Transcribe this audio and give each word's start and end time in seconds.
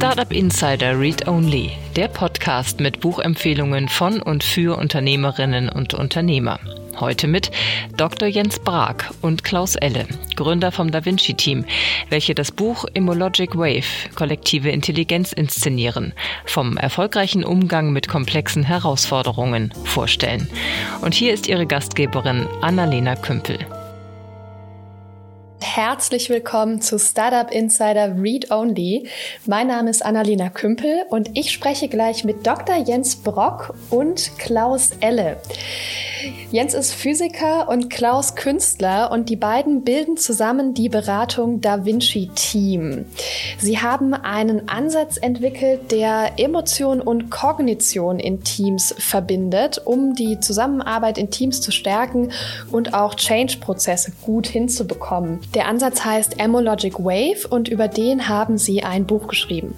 Startup 0.00 0.32
Insider 0.32 0.98
Read 0.98 1.28
Only, 1.28 1.72
der 1.94 2.08
Podcast 2.08 2.80
mit 2.80 3.00
Buchempfehlungen 3.00 3.86
von 3.86 4.22
und 4.22 4.42
für 4.42 4.78
Unternehmerinnen 4.78 5.68
und 5.68 5.92
Unternehmer. 5.92 6.58
Heute 6.98 7.28
mit 7.28 7.50
Dr. 7.98 8.26
Jens 8.26 8.58
Brag 8.60 9.10
und 9.20 9.44
Klaus 9.44 9.76
Elle, 9.76 10.06
Gründer 10.36 10.72
vom 10.72 10.90
Da 10.90 11.04
Vinci 11.04 11.34
Team, 11.34 11.66
welche 12.08 12.34
das 12.34 12.50
Buch 12.50 12.86
Immologic 12.94 13.54
Wave, 13.54 14.08
kollektive 14.14 14.70
Intelligenz 14.70 15.34
inszenieren, 15.34 16.14
vom 16.46 16.78
erfolgreichen 16.78 17.44
Umgang 17.44 17.92
mit 17.92 18.08
komplexen 18.08 18.62
Herausforderungen 18.62 19.70
vorstellen. 19.84 20.48
Und 21.02 21.12
hier 21.12 21.34
ist 21.34 21.46
ihre 21.46 21.66
Gastgeberin 21.66 22.48
Annalena 22.62 23.16
Kümpel. 23.16 23.58
Herzlich 25.62 26.30
willkommen 26.30 26.80
zu 26.80 26.98
Startup 26.98 27.52
Insider 27.52 28.16
Read 28.18 28.50
Only. 28.50 29.08
Mein 29.46 29.68
Name 29.68 29.90
ist 29.90 30.04
Annalena 30.04 30.48
Kümpel 30.48 31.04
und 31.10 31.36
ich 31.36 31.52
spreche 31.52 31.88
gleich 31.88 32.24
mit 32.24 32.46
Dr. 32.46 32.76
Jens 32.76 33.16
Brock 33.16 33.74
und 33.90 34.32
Klaus 34.38 34.92
Elle. 35.00 35.36
Jens 36.50 36.74
ist 36.74 36.92
Physiker 36.92 37.68
und 37.68 37.90
Klaus 37.90 38.34
Künstler 38.34 39.10
und 39.12 39.28
die 39.28 39.36
beiden 39.36 39.84
bilden 39.84 40.16
zusammen 40.16 40.74
die 40.74 40.88
Beratung 40.88 41.60
Da 41.60 41.84
Vinci 41.84 42.28
Team. 42.34 43.06
Sie 43.58 43.78
haben 43.78 44.14
einen 44.14 44.68
Ansatz 44.68 45.16
entwickelt, 45.16 45.92
der 45.92 46.32
Emotion 46.38 47.00
und 47.00 47.30
Kognition 47.30 48.18
in 48.18 48.42
Teams 48.42 48.94
verbindet, 48.98 49.80
um 49.84 50.14
die 50.14 50.40
Zusammenarbeit 50.40 51.18
in 51.18 51.30
Teams 51.30 51.60
zu 51.60 51.70
stärken 51.70 52.32
und 52.72 52.94
auch 52.94 53.14
Change-Prozesse 53.14 54.12
gut 54.22 54.48
hinzubekommen. 54.48 55.40
Der 55.54 55.66
Ansatz 55.66 56.04
heißt 56.04 56.38
Emologic 56.38 57.00
Wave 57.00 57.48
und 57.48 57.68
über 57.68 57.88
den 57.88 58.28
haben 58.28 58.56
sie 58.56 58.84
ein 58.84 59.06
Buch 59.06 59.26
geschrieben. 59.26 59.74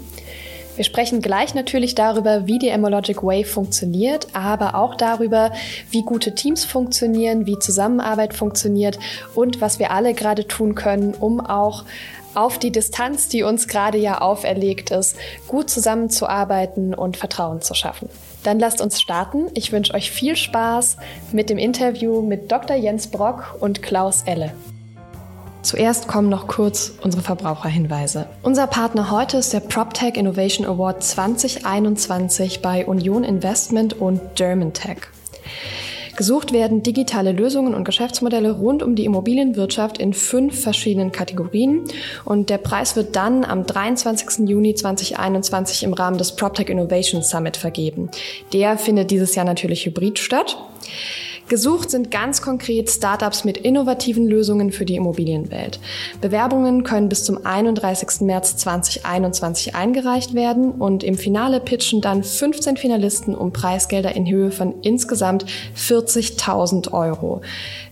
Wir 0.76 0.84
sprechen 0.84 1.20
gleich 1.20 1.54
natürlich 1.54 1.94
darüber, 1.94 2.46
wie 2.46 2.58
die 2.58 2.68
Emologic 2.68 3.22
Wave 3.22 3.46
funktioniert, 3.46 4.28
aber 4.34 4.74
auch 4.74 4.94
darüber, 4.94 5.52
wie 5.90 6.02
gute 6.02 6.34
Teams 6.34 6.64
funktionieren, 6.64 7.46
wie 7.46 7.58
Zusammenarbeit 7.58 8.34
funktioniert 8.34 8.98
und 9.34 9.60
was 9.60 9.78
wir 9.78 9.90
alle 9.92 10.12
gerade 10.14 10.46
tun 10.46 10.74
können, 10.74 11.14
um 11.14 11.40
auch 11.40 11.84
auf 12.34 12.58
die 12.58 12.70
Distanz, 12.70 13.28
die 13.28 13.42
uns 13.42 13.68
gerade 13.68 13.98
ja 13.98 14.20
auferlegt 14.20 14.90
ist, 14.90 15.16
gut 15.46 15.70
zusammenzuarbeiten 15.70 16.94
und 16.94 17.16
Vertrauen 17.18 17.60
zu 17.60 17.74
schaffen. 17.74 18.08
Dann 18.42 18.58
lasst 18.58 18.80
uns 18.80 19.00
starten. 19.00 19.46
Ich 19.54 19.72
wünsche 19.72 19.94
euch 19.94 20.10
viel 20.10 20.36
Spaß 20.36 20.96
mit 21.32 21.50
dem 21.50 21.58
Interview 21.58 22.22
mit 22.22 22.50
Dr. 22.50 22.76
Jens 22.76 23.06
Brock 23.06 23.56
und 23.60 23.82
Klaus 23.82 24.22
Elle. 24.24 24.52
Zuerst 25.62 26.08
kommen 26.08 26.28
noch 26.28 26.48
kurz 26.48 26.92
unsere 27.02 27.22
Verbraucherhinweise. 27.22 28.26
Unser 28.42 28.66
Partner 28.66 29.12
heute 29.12 29.36
ist 29.36 29.52
der 29.52 29.60
PropTech 29.60 30.16
Innovation 30.16 30.66
Award 30.66 31.04
2021 31.04 32.60
bei 32.60 32.84
Union 32.84 33.22
Investment 33.22 33.94
und 33.94 34.20
Germantech. 34.34 34.98
Gesucht 36.16 36.52
werden 36.52 36.82
digitale 36.82 37.32
Lösungen 37.32 37.74
und 37.74 37.84
Geschäftsmodelle 37.84 38.52
rund 38.52 38.82
um 38.82 38.96
die 38.96 39.04
Immobilienwirtschaft 39.04 39.98
in 39.98 40.12
fünf 40.12 40.60
verschiedenen 40.60 41.10
Kategorien 41.10 41.84
und 42.24 42.50
der 42.50 42.58
Preis 42.58 42.96
wird 42.96 43.16
dann 43.16 43.44
am 43.44 43.64
23. 43.64 44.48
Juni 44.48 44.74
2021 44.74 45.84
im 45.84 45.94
Rahmen 45.94 46.18
des 46.18 46.36
PropTech 46.36 46.68
Innovation 46.68 47.22
Summit 47.22 47.56
vergeben. 47.56 48.10
Der 48.52 48.76
findet 48.78 49.10
dieses 49.10 49.34
Jahr 49.36 49.46
natürlich 49.46 49.86
hybrid 49.86 50.18
statt. 50.18 50.58
Gesucht 51.48 51.90
sind 51.90 52.10
ganz 52.10 52.40
konkret 52.40 52.90
Startups 52.90 53.44
mit 53.44 53.58
innovativen 53.58 54.26
Lösungen 54.26 54.72
für 54.72 54.84
die 54.84 54.96
Immobilienwelt. 54.96 55.78
Bewerbungen 56.20 56.82
können 56.84 57.08
bis 57.08 57.24
zum 57.24 57.44
31. 57.44 58.22
März 58.22 58.56
2021 58.56 59.74
eingereicht 59.74 60.34
werden 60.34 60.72
und 60.72 61.04
im 61.04 61.16
Finale 61.16 61.60
pitchen 61.60 62.00
dann 62.00 62.22
15 62.22 62.76
Finalisten 62.76 63.34
um 63.34 63.52
Preisgelder 63.52 64.14
in 64.14 64.26
Höhe 64.26 64.50
von 64.50 64.80
insgesamt 64.82 65.44
40.000 65.76 66.92
Euro. 66.92 67.42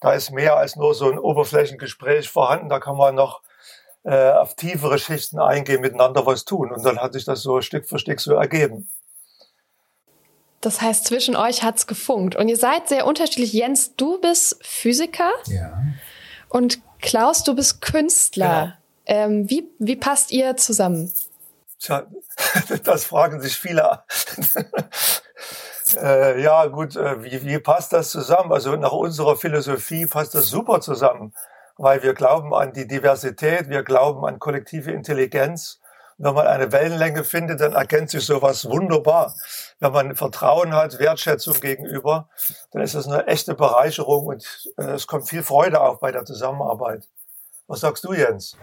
da 0.00 0.12
ist 0.12 0.32
mehr 0.32 0.56
als 0.56 0.76
nur 0.76 0.94
so 0.94 1.10
ein 1.10 1.18
Oberflächengespräch 1.18 2.28
vorhanden. 2.28 2.68
Da 2.68 2.80
kann 2.80 2.96
man 2.96 3.14
noch 3.14 3.42
äh, 4.04 4.30
auf 4.32 4.56
tiefere 4.56 4.98
Schichten 4.98 5.38
eingehen, 5.38 5.80
miteinander 5.80 6.26
was 6.26 6.44
tun. 6.44 6.72
Und 6.72 6.84
dann 6.84 6.98
hat 6.98 7.12
sich 7.12 7.24
das 7.24 7.42
so 7.42 7.60
Stück 7.60 7.86
für 7.86 7.98
Stück 7.98 8.20
so 8.20 8.34
ergeben. 8.34 8.88
Das 10.60 10.80
heißt, 10.80 11.06
zwischen 11.06 11.36
euch 11.36 11.62
hat's 11.62 11.86
gefunkt. 11.86 12.36
Und 12.36 12.48
ihr 12.48 12.56
seid 12.56 12.88
sehr 12.88 13.06
unterschiedlich. 13.06 13.52
Jens, 13.52 13.96
du 13.96 14.20
bist 14.20 14.58
Physiker. 14.64 15.30
Ja. 15.46 15.82
Und 16.48 16.80
Klaus, 17.00 17.42
du 17.44 17.54
bist 17.54 17.80
Künstler. 17.80 18.78
Genau. 19.06 19.24
Ähm, 19.24 19.50
wie, 19.50 19.68
wie 19.78 19.96
passt 19.96 20.30
ihr 20.30 20.56
zusammen? 20.56 21.12
Tja, 21.80 22.06
das 22.84 23.04
fragen 23.04 23.40
sich 23.40 23.56
viele. 23.56 24.04
äh, 25.96 26.40
ja, 26.40 26.66
gut, 26.66 26.94
äh, 26.94 27.24
wie, 27.24 27.44
wie 27.44 27.58
passt 27.58 27.92
das 27.92 28.10
zusammen? 28.10 28.52
Also 28.52 28.76
nach 28.76 28.92
unserer 28.92 29.36
Philosophie 29.36 30.06
passt 30.06 30.34
das 30.36 30.46
super 30.46 30.80
zusammen 30.80 31.34
weil 31.82 32.00
wir 32.04 32.14
glauben 32.14 32.54
an 32.54 32.72
die 32.72 32.86
Diversität, 32.86 33.68
wir 33.68 33.82
glauben 33.82 34.24
an 34.24 34.38
kollektive 34.38 34.92
Intelligenz. 34.92 35.80
Wenn 36.16 36.32
man 36.32 36.46
eine 36.46 36.70
Wellenlänge 36.70 37.24
findet, 37.24 37.60
dann 37.60 37.72
erkennt 37.72 38.08
sich 38.08 38.24
sowas 38.24 38.66
wunderbar. 38.66 39.34
Wenn 39.80 39.90
man 39.90 40.14
Vertrauen 40.14 40.74
hat, 40.74 41.00
Wertschätzung 41.00 41.58
gegenüber, 41.60 42.28
dann 42.70 42.82
ist 42.82 42.94
das 42.94 43.08
eine 43.08 43.26
echte 43.26 43.56
Bereicherung 43.56 44.26
und 44.26 44.72
äh, 44.76 44.92
es 44.92 45.08
kommt 45.08 45.28
viel 45.28 45.42
Freude 45.42 45.80
auf 45.80 45.98
bei 45.98 46.12
der 46.12 46.24
Zusammenarbeit. 46.24 47.08
Was 47.66 47.80
sagst 47.80 48.04
du, 48.04 48.12
Jens? 48.12 48.56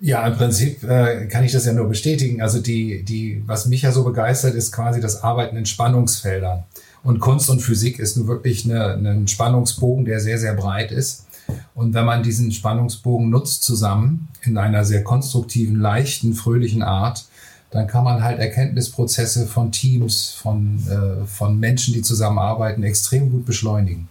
Ja, 0.00 0.26
im 0.26 0.38
Prinzip 0.38 0.82
äh, 0.84 1.26
kann 1.26 1.44
ich 1.44 1.52
das 1.52 1.66
ja 1.66 1.74
nur 1.74 1.88
bestätigen. 1.88 2.40
Also 2.40 2.60
die, 2.60 3.04
die, 3.04 3.42
was 3.46 3.66
mich 3.66 3.82
ja 3.82 3.92
so 3.92 4.04
begeistert, 4.04 4.54
ist 4.54 4.72
quasi 4.72 5.02
das 5.02 5.22
Arbeiten 5.22 5.58
in 5.58 5.66
Spannungsfeldern. 5.66 6.64
Und 7.02 7.20
Kunst 7.20 7.50
und 7.50 7.60
Physik 7.60 7.98
ist 7.98 8.16
nun 8.16 8.26
wirklich 8.26 8.64
ein 8.64 9.28
Spannungsbogen, 9.28 10.06
der 10.06 10.20
sehr, 10.20 10.38
sehr 10.38 10.54
breit 10.54 10.92
ist. 10.92 11.27
Und 11.74 11.94
wenn 11.94 12.04
man 12.04 12.22
diesen 12.22 12.50
Spannungsbogen 12.50 13.30
nutzt 13.30 13.62
zusammen 13.62 14.28
in 14.42 14.58
einer 14.58 14.84
sehr 14.84 15.04
konstruktiven, 15.04 15.76
leichten, 15.76 16.34
fröhlichen 16.34 16.82
Art, 16.82 17.26
dann 17.70 17.86
kann 17.86 18.04
man 18.04 18.22
halt 18.22 18.38
Erkenntnisprozesse 18.38 19.46
von 19.46 19.72
Teams, 19.72 20.30
von, 20.30 20.80
äh, 20.88 21.26
von 21.26 21.58
Menschen, 21.58 21.94
die 21.94 22.02
zusammenarbeiten, 22.02 22.82
extrem 22.82 23.30
gut 23.30 23.44
beschleunigen. 23.44 24.08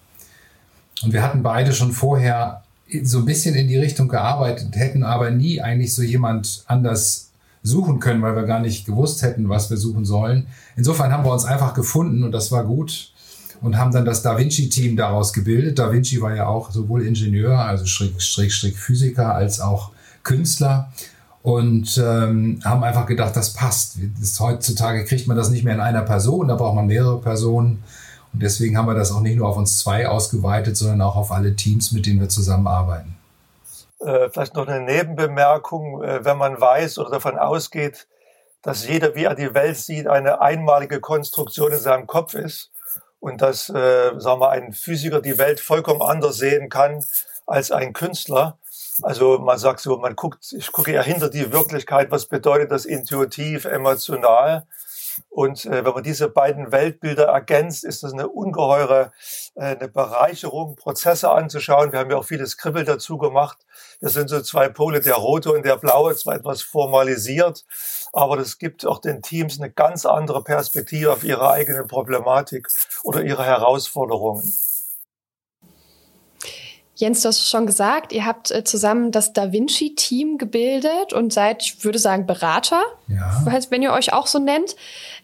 Und 1.03 1.13
wir 1.13 1.23
hatten 1.23 1.43
beide 1.43 1.73
schon 1.73 1.91
vorher 1.91 2.63
so 3.03 3.19
ein 3.19 3.25
bisschen 3.25 3.55
in 3.55 3.67
die 3.67 3.77
Richtung 3.77 4.07
gearbeitet, 4.07 4.75
hätten 4.75 5.03
aber 5.03 5.31
nie 5.31 5.61
eigentlich 5.61 5.93
so 5.93 6.01
jemand 6.01 6.63
anders 6.67 7.31
suchen 7.63 7.99
können, 7.99 8.21
weil 8.21 8.35
wir 8.35 8.43
gar 8.43 8.61
nicht 8.61 8.85
gewusst 8.85 9.21
hätten, 9.23 9.49
was 9.49 9.69
wir 9.69 9.77
suchen 9.77 10.05
sollen. 10.05 10.47
Insofern 10.75 11.11
haben 11.11 11.25
wir 11.25 11.33
uns 11.33 11.43
einfach 11.43 11.73
gefunden 11.73 12.23
und 12.23 12.31
das 12.31 12.51
war 12.51 12.63
gut 12.63 13.11
und 13.61 13.77
haben 13.77 13.91
dann 13.91 14.05
das 14.05 14.21
Da 14.21 14.37
Vinci-Team 14.37 14.95
daraus 14.95 15.33
gebildet. 15.33 15.79
Da 15.79 15.91
Vinci 15.91 16.21
war 16.21 16.35
ja 16.35 16.47
auch 16.47 16.71
sowohl 16.71 17.05
Ingenieur, 17.05 17.57
also 17.59 17.85
Schräg, 17.85 18.21
Schräg, 18.21 18.51
Schräg 18.51 18.77
Physiker, 18.77 19.33
als 19.33 19.59
auch 19.59 19.91
Künstler 20.23 20.91
und 21.41 21.97
ähm, 21.97 22.59
haben 22.63 22.83
einfach 22.83 23.05
gedacht, 23.05 23.35
das 23.35 23.53
passt. 23.53 23.97
Das, 24.19 24.39
heutzutage 24.39 25.05
kriegt 25.05 25.27
man 25.27 25.37
das 25.37 25.49
nicht 25.49 25.63
mehr 25.63 25.75
in 25.75 25.79
einer 25.79 26.01
Person, 26.01 26.47
da 26.49 26.55
braucht 26.55 26.75
man 26.75 26.87
mehrere 26.87 27.19
Personen. 27.19 27.83
Und 28.33 28.43
deswegen 28.43 28.77
haben 28.77 28.87
wir 28.87 28.93
das 28.93 29.11
auch 29.11 29.21
nicht 29.21 29.37
nur 29.37 29.47
auf 29.47 29.57
uns 29.57 29.79
zwei 29.79 30.07
ausgeweitet, 30.07 30.75
sondern 30.75 31.01
auch 31.01 31.15
auf 31.15 31.31
alle 31.31 31.55
Teams, 31.55 31.93
mit 31.93 32.05
denen 32.05 32.19
wir 32.19 32.29
zusammenarbeiten. 32.29 33.15
Äh, 33.99 34.29
vielleicht 34.29 34.55
noch 34.55 34.67
eine 34.67 34.81
Nebenbemerkung, 34.81 36.03
äh, 36.03 36.23
wenn 36.23 36.37
man 36.37 36.59
weiß 36.59 36.99
oder 36.99 37.11
davon 37.11 37.37
ausgeht, 37.37 38.07
dass 38.61 38.87
jeder, 38.87 39.15
wie 39.15 39.23
er 39.23 39.35
die 39.35 39.53
Welt 39.53 39.77
sieht, 39.77 40.07
eine 40.07 40.41
einmalige 40.41 40.99
Konstruktion 40.99 41.71
in 41.71 41.79
seinem 41.79 42.05
Kopf 42.05 42.33
ist 42.33 42.71
und 43.27 43.41
dass, 43.41 43.69
äh, 43.69 44.11
sagen 44.17 44.41
wir, 44.41 44.49
ein 44.49 44.73
Physiker 44.73 45.21
die 45.21 45.37
Welt 45.37 45.59
vollkommen 45.59 46.01
anders 46.01 46.37
sehen 46.37 46.69
kann 46.69 47.03
als 47.45 47.71
ein 47.71 47.93
Künstler. 47.93 48.57
Also 49.03 49.37
man 49.37 49.57
sagt 49.57 49.79
so, 49.79 49.97
man 49.97 50.15
guckt, 50.15 50.53
ich 50.57 50.71
gucke 50.71 50.91
ja 50.91 51.01
hinter 51.01 51.29
die 51.29 51.51
Wirklichkeit, 51.51 52.09
was 52.11 52.25
bedeutet 52.25 52.71
das 52.71 52.85
intuitiv, 52.85 53.65
emotional. 53.65 54.65
Und 55.29 55.65
äh, 55.65 55.85
wenn 55.85 55.93
man 55.93 56.03
diese 56.03 56.29
beiden 56.29 56.71
Weltbilder 56.71 57.25
ergänzt, 57.25 57.83
ist 57.83 58.03
das 58.03 58.13
eine 58.13 58.27
ungeheure 58.27 59.11
äh, 59.55 59.75
eine 59.75 59.87
Bereicherung, 59.87 60.75
Prozesse 60.75 61.31
anzuschauen. 61.31 61.91
Wir 61.91 61.99
haben 61.99 62.11
ja 62.11 62.17
auch 62.17 62.25
viele 62.25 62.45
Skribbel 62.45 62.85
dazu 62.85 63.17
gemacht. 63.17 63.57
Das 64.01 64.13
sind 64.13 64.29
so 64.29 64.41
zwei 64.41 64.69
Pole, 64.69 65.01
der 65.01 65.15
rote 65.15 65.51
und 65.51 65.65
der 65.65 65.77
blaue, 65.77 66.15
zwar 66.15 66.35
etwas 66.35 66.61
formalisiert, 66.61 67.65
aber 68.13 68.37
das 68.37 68.57
gibt 68.57 68.85
auch 68.85 68.99
den 68.99 69.21
Teams 69.21 69.59
eine 69.59 69.71
ganz 69.71 70.05
andere 70.05 70.43
Perspektive 70.43 71.11
auf 71.11 71.23
ihre 71.23 71.49
eigene 71.49 71.83
Problematik 71.85 72.67
oder 73.03 73.23
ihre 73.23 73.45
Herausforderungen. 73.45 74.43
Jens, 76.97 77.21
du 77.21 77.27
hast 77.27 77.47
schon 77.47 77.67
gesagt, 77.67 78.11
ihr 78.11 78.25
habt 78.25 78.49
äh, 78.49 78.63
zusammen 78.63 79.11
das 79.11 79.31
Da 79.31 79.51
Vinci-Team 79.51 80.39
gebildet 80.39 81.13
und 81.13 81.31
seid, 81.31 81.61
ich 81.61 81.85
würde 81.85 81.99
sagen, 81.99 82.25
Berater, 82.25 82.81
ja. 83.07 83.45
wenn 83.69 83.83
ihr 83.83 83.91
euch 83.91 84.13
auch 84.13 84.25
so 84.25 84.39
nennt. 84.39 84.75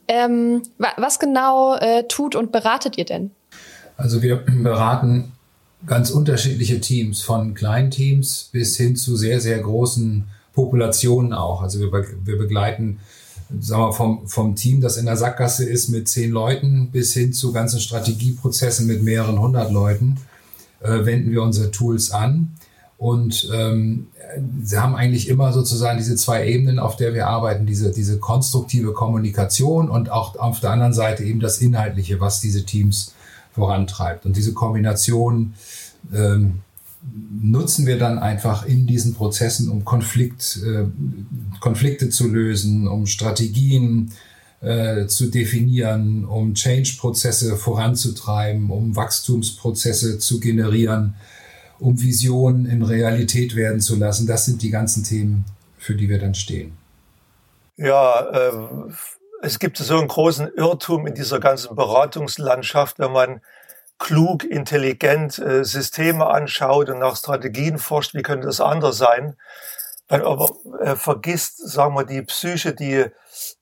Ähm, 0.08 0.62
was 0.98 1.18
genau 1.18 1.76
äh, 1.78 2.04
tut 2.08 2.36
und 2.36 2.52
beratet 2.52 3.00
ihr 3.00 3.06
denn? 3.06 3.32
Also 3.98 4.22
wir 4.22 4.36
beraten 4.64 5.32
ganz 5.88 6.12
unterschiedliche 6.12 6.80
Teams, 6.80 7.24
von 7.24 7.56
kleinen 7.56 7.90
Teams 7.90 8.50
bis 8.52 8.78
hin 8.78 8.96
zu 8.96 9.16
sehr, 9.16 9.42
sehr 9.42 9.58
großen 9.58 10.26
Populationen 10.54 11.34
auch. 11.34 11.64
Also 11.64 11.80
wir, 11.80 11.92
wir 11.92 12.38
begleiten 12.38 13.00
sagen 13.60 13.82
wir, 13.82 13.94
vom, 13.94 14.28
vom 14.28 14.56
Team, 14.56 14.80
das 14.80 14.98
in 14.98 15.08
der 15.08 15.18
Sackgasse 15.18 15.66
ist 15.66 15.90
mit 15.90 16.08
zehn 16.08 16.30
Leuten, 16.30 16.92
bis 16.92 17.14
hin 17.14 17.34
zu 17.34 17.52
ganzen 17.52 17.80
Strategieprozessen 17.80 18.86
mit 18.86 19.02
mehreren 19.02 19.40
hundert 19.40 19.72
Leuten 19.72 20.20
äh, 20.84 21.06
wenden 21.06 21.32
wir 21.32 21.42
unsere 21.42 21.72
Tools 21.72 22.12
an. 22.12 22.54
Und 22.98 23.50
ähm, 23.54 24.08
sie 24.64 24.78
haben 24.78 24.96
eigentlich 24.96 25.28
immer 25.28 25.52
sozusagen 25.52 25.98
diese 25.98 26.16
zwei 26.16 26.48
Ebenen, 26.48 26.80
auf 26.80 26.96
der 26.96 27.14
wir 27.14 27.28
arbeiten, 27.28 27.66
diese, 27.66 27.92
diese 27.92 28.18
konstruktive 28.18 28.94
Kommunikation 28.94 29.90
und 29.90 30.10
auch 30.10 30.38
auf 30.38 30.60
der 30.60 30.72
anderen 30.72 30.94
Seite 30.94 31.24
eben 31.24 31.40
das 31.40 31.58
Inhaltliche, 31.58 32.20
was 32.22 32.40
diese 32.40 32.66
Teams 32.66 33.14
vorantreibt. 33.52 34.26
Und 34.26 34.38
diese 34.38 34.54
Kombination 34.54 35.54
ähm, 36.14 36.62
nutzen 37.42 37.86
wir 37.86 37.98
dann 37.98 38.20
einfach 38.20 38.66
in 38.66 38.88
diesen 38.88 39.14
Prozessen, 39.14 39.70
um 39.70 39.84
Konflikt, 39.84 40.62
äh, 40.66 40.86
Konflikte 41.60 42.10
zu 42.10 42.28
lösen, 42.30 42.88
um 42.88 43.06
Strategien 43.06 44.12
äh, 44.12 44.33
zu 45.08 45.28
definieren, 45.28 46.24
um 46.24 46.54
Change-Prozesse 46.54 47.58
voranzutreiben, 47.58 48.70
um 48.70 48.96
Wachstumsprozesse 48.96 50.20
zu 50.20 50.40
generieren, 50.40 51.16
um 51.80 52.02
Visionen 52.02 52.66
in 52.66 52.82
Realität 52.82 53.58
werden 53.58 53.82
zu 53.82 53.98
lassen. 53.98 54.26
Das 54.26 54.46
sind 54.46 54.62
die 54.62 54.70
ganzen 54.70 55.04
Themen, 55.04 55.44
für 55.78 55.96
die 55.96 56.08
wir 56.08 56.18
dann 56.18 56.34
stehen. 56.34 56.78
Ja, 57.76 58.22
äh, 58.30 58.52
es 59.42 59.60
gibt 59.60 59.78
so 59.78 59.98
einen 59.98 60.08
großen 60.08 60.48
Irrtum 60.56 61.08
in 61.08 61.16
dieser 61.16 61.40
ganzen 61.42 61.76
Beratungslandschaft, 61.76 63.00
wenn 63.00 63.12
man 63.12 63.42
klug, 64.00 64.44
intelligent 64.44 65.40
äh, 65.40 65.66
Systeme 65.66 66.28
anschaut 66.28 66.90
und 66.90 67.00
nach 67.00 67.18
Strategien 67.18 67.78
forscht, 67.78 68.14
wie 68.14 68.22
könnte 68.22 68.48
das 68.48 68.62
anders 68.62 68.98
sein? 68.98 69.36
Man 70.10 70.22
aber 70.22 70.52
äh, 70.82 70.96
vergisst, 70.96 71.58
sagen 71.58 71.96
wir, 71.96 72.06
die 72.06 72.22
Psyche, 72.22 72.74
die 72.74 73.06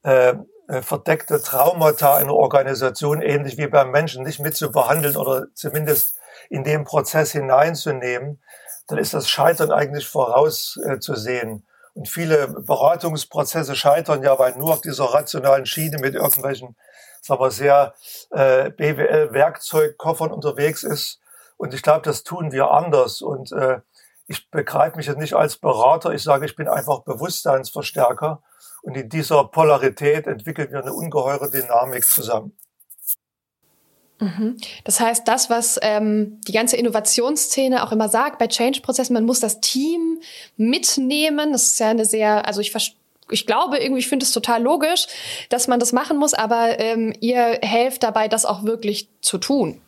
äh, 0.03 0.29
äh, 0.29 0.35
verdeckte 0.81 1.41
Traumata 1.41 2.15
einer 2.15 2.33
Organisation 2.33 3.21
ähnlich 3.21 3.57
wie 3.57 3.67
beim 3.67 3.91
Menschen 3.91 4.23
nicht 4.23 4.39
mit 4.39 4.55
zu 4.55 4.71
behandeln 4.71 5.17
oder 5.17 5.47
zumindest 5.53 6.17
in 6.49 6.63
den 6.63 6.83
Prozess 6.83 7.31
hineinzunehmen, 7.31 8.41
dann 8.87 8.97
ist 8.97 9.13
das 9.13 9.29
Scheitern 9.29 9.71
eigentlich 9.71 10.07
vorauszusehen. 10.07 11.65
Und 11.93 12.07
viele 12.07 12.47
Beratungsprozesse 12.47 13.75
scheitern 13.75 14.23
ja, 14.23 14.37
weil 14.39 14.55
nur 14.57 14.73
auf 14.73 14.81
dieser 14.81 15.05
rationalen 15.05 15.65
Schiene 15.65 15.97
mit 15.99 16.15
irgendwelchen, 16.15 16.75
sagen 17.21 17.41
wir, 17.41 17.51
sehr 17.51 17.93
äh, 18.31 18.69
BWL-Werkzeugkoffern 18.69 20.31
unterwegs 20.31 20.83
ist. 20.83 21.19
Und 21.57 21.73
ich 21.73 21.81
glaube, 21.81 22.01
das 22.03 22.23
tun 22.23 22.51
wir 22.51 22.71
anders. 22.71 23.21
Und 23.21 23.51
äh, 23.51 23.81
ich 24.27 24.49
begreife 24.49 24.97
mich 24.97 25.07
jetzt 25.07 25.19
nicht 25.19 25.33
als 25.33 25.57
Berater. 25.57 26.11
Ich 26.11 26.23
sage, 26.23 26.45
ich 26.45 26.55
bin 26.55 26.69
einfach 26.69 27.01
Bewusstseinsverstärker. 27.01 28.41
Und 28.81 28.97
in 28.97 29.09
dieser 29.09 29.43
Polarität 29.45 30.27
entwickeln 30.27 30.71
wir 30.71 30.81
eine 30.81 30.93
ungeheure 30.93 31.49
Dynamik 31.49 32.03
zusammen. 32.05 32.53
Mhm. 34.19 34.57
Das 34.83 34.99
heißt, 34.99 35.27
das, 35.27 35.49
was 35.49 35.79
ähm, 35.81 36.39
die 36.47 36.51
ganze 36.51 36.77
Innovationsszene 36.77 37.83
auch 37.83 37.91
immer 37.91 38.07
sagt 38.07 38.37
bei 38.37 38.47
Change-Prozessen, 38.47 39.13
man 39.13 39.25
muss 39.25 39.39
das 39.39 39.61
Team 39.61 40.21
mitnehmen. 40.57 41.51
Das 41.51 41.63
ist 41.67 41.79
ja 41.79 41.89
eine 41.89 42.05
sehr, 42.05 42.47
also 42.47 42.61
ich 42.61 42.71
ich 43.31 43.45
glaube 43.45 43.77
irgendwie, 43.77 43.99
ich 43.99 44.09
finde 44.09 44.25
es 44.25 44.31
total 44.31 44.61
logisch, 44.61 45.07
dass 45.49 45.67
man 45.67 45.79
das 45.79 45.93
machen 45.93 46.17
muss, 46.17 46.33
aber 46.33 46.79
ähm, 46.79 47.13
ihr 47.21 47.59
helft 47.61 48.03
dabei, 48.03 48.27
das 48.27 48.45
auch 48.45 48.63
wirklich 48.63 49.07
zu 49.21 49.37
tun. 49.37 49.81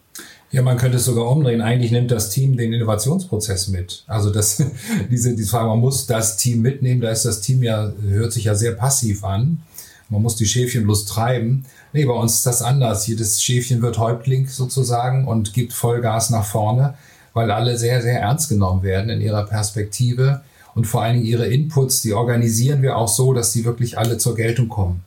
Ja, 0.54 0.62
man 0.62 0.78
könnte 0.78 0.98
es 0.98 1.06
sogar 1.06 1.32
umdrehen. 1.32 1.62
Eigentlich 1.62 1.92
nimmt 1.92 2.12
das 2.12 2.30
Team 2.30 2.56
den 2.58 2.74
Innovationsprozess 2.74 3.70
mit. 3.70 4.04
Also 4.06 4.30
das, 4.30 4.64
diese, 5.10 5.36
diese 5.36 5.50
Frage, 5.50 5.68
man 5.68 5.80
muss 5.80 6.06
das 6.06 6.38
Team 6.38 6.62
mitnehmen. 6.62 7.02
Da 7.02 7.10
ist 7.10 7.26
das 7.26 7.42
Team 7.42 7.64
ja, 7.64 7.92
hört 8.08 8.32
sich 8.32 8.44
ja 8.44 8.54
sehr 8.54 8.74
passiv 8.74 9.24
an. 9.24 9.64
Man 10.10 10.22
muss 10.22 10.36
die 10.36 10.46
Schäfchen 10.46 10.84
bloß 10.84 11.06
treiben. 11.06 11.66
Nee, 11.92 12.06
bei 12.06 12.14
uns 12.14 12.36
ist 12.36 12.46
das 12.46 12.62
anders. 12.62 13.08
Jedes 13.08 13.42
Schäfchen 13.42 13.82
wird 13.82 13.98
Häuptling 13.98 14.48
sozusagen 14.48 15.28
und 15.28 15.56
gibt 15.56 15.74
Vollgas 15.74 16.30
nach 16.30 16.46
vorne, 16.46 16.94
weil 17.34 17.50
alle 17.50 17.76
sehr, 17.80 18.04
sehr 18.04 18.20
ernst 18.22 18.48
genommen 18.48 18.84
werden 18.84 19.10
in 19.10 19.22
ihrer 19.22 19.48
Perspektive. 19.48 20.42
Und 20.76 20.86
vor 20.86 21.02
allen 21.02 21.16
Dingen 21.16 21.26
ihre 21.26 21.48
Inputs, 21.48 22.04
die 22.04 22.14
organisieren 22.14 22.84
wir 22.84 22.96
auch 22.98 23.08
so, 23.08 23.34
dass 23.34 23.54
die 23.54 23.66
wirklich 23.66 23.98
alle 23.98 24.20
zur 24.20 24.36
Geltung 24.36 24.70
kommen. 24.70 25.04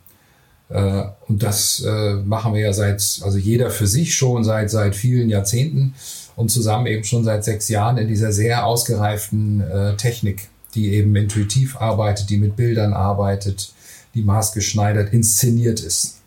Äh, 0.69 1.05
und 1.29 1.43
das 1.43 1.83
äh, 1.87 2.15
machen 2.15 2.55
wir 2.55 2.61
ja 2.61 2.73
seit, 2.73 3.21
also 3.23 3.39
jeder 3.39 3.71
für 3.71 3.87
sich 3.87 4.15
schon 4.15 4.45
seit, 4.45 4.71
seit 4.71 4.97
vielen 4.97 5.29
Jahrzehnten 5.29 5.95
und 6.35 6.51
zusammen 6.51 6.87
eben 6.87 7.05
schon 7.05 7.25
seit 7.25 7.45
sechs 7.45 7.69
Jahren 7.69 7.99
in 7.99 8.09
dieser 8.09 8.33
sehr 8.33 8.67
ausgereiften 8.67 9.61
äh, 9.61 9.97
Technik, 9.97 10.49
die 10.75 10.93
eben 10.93 11.15
intuitiv 11.15 11.77
arbeitet, 11.77 12.31
die 12.31 12.37
mit 12.37 12.57
Bildern 12.57 12.93
arbeitet, 12.93 13.73
die 14.15 14.23
maßgeschneidert 14.23 15.13
inszeniert 15.13 15.81
ist. 15.81 16.21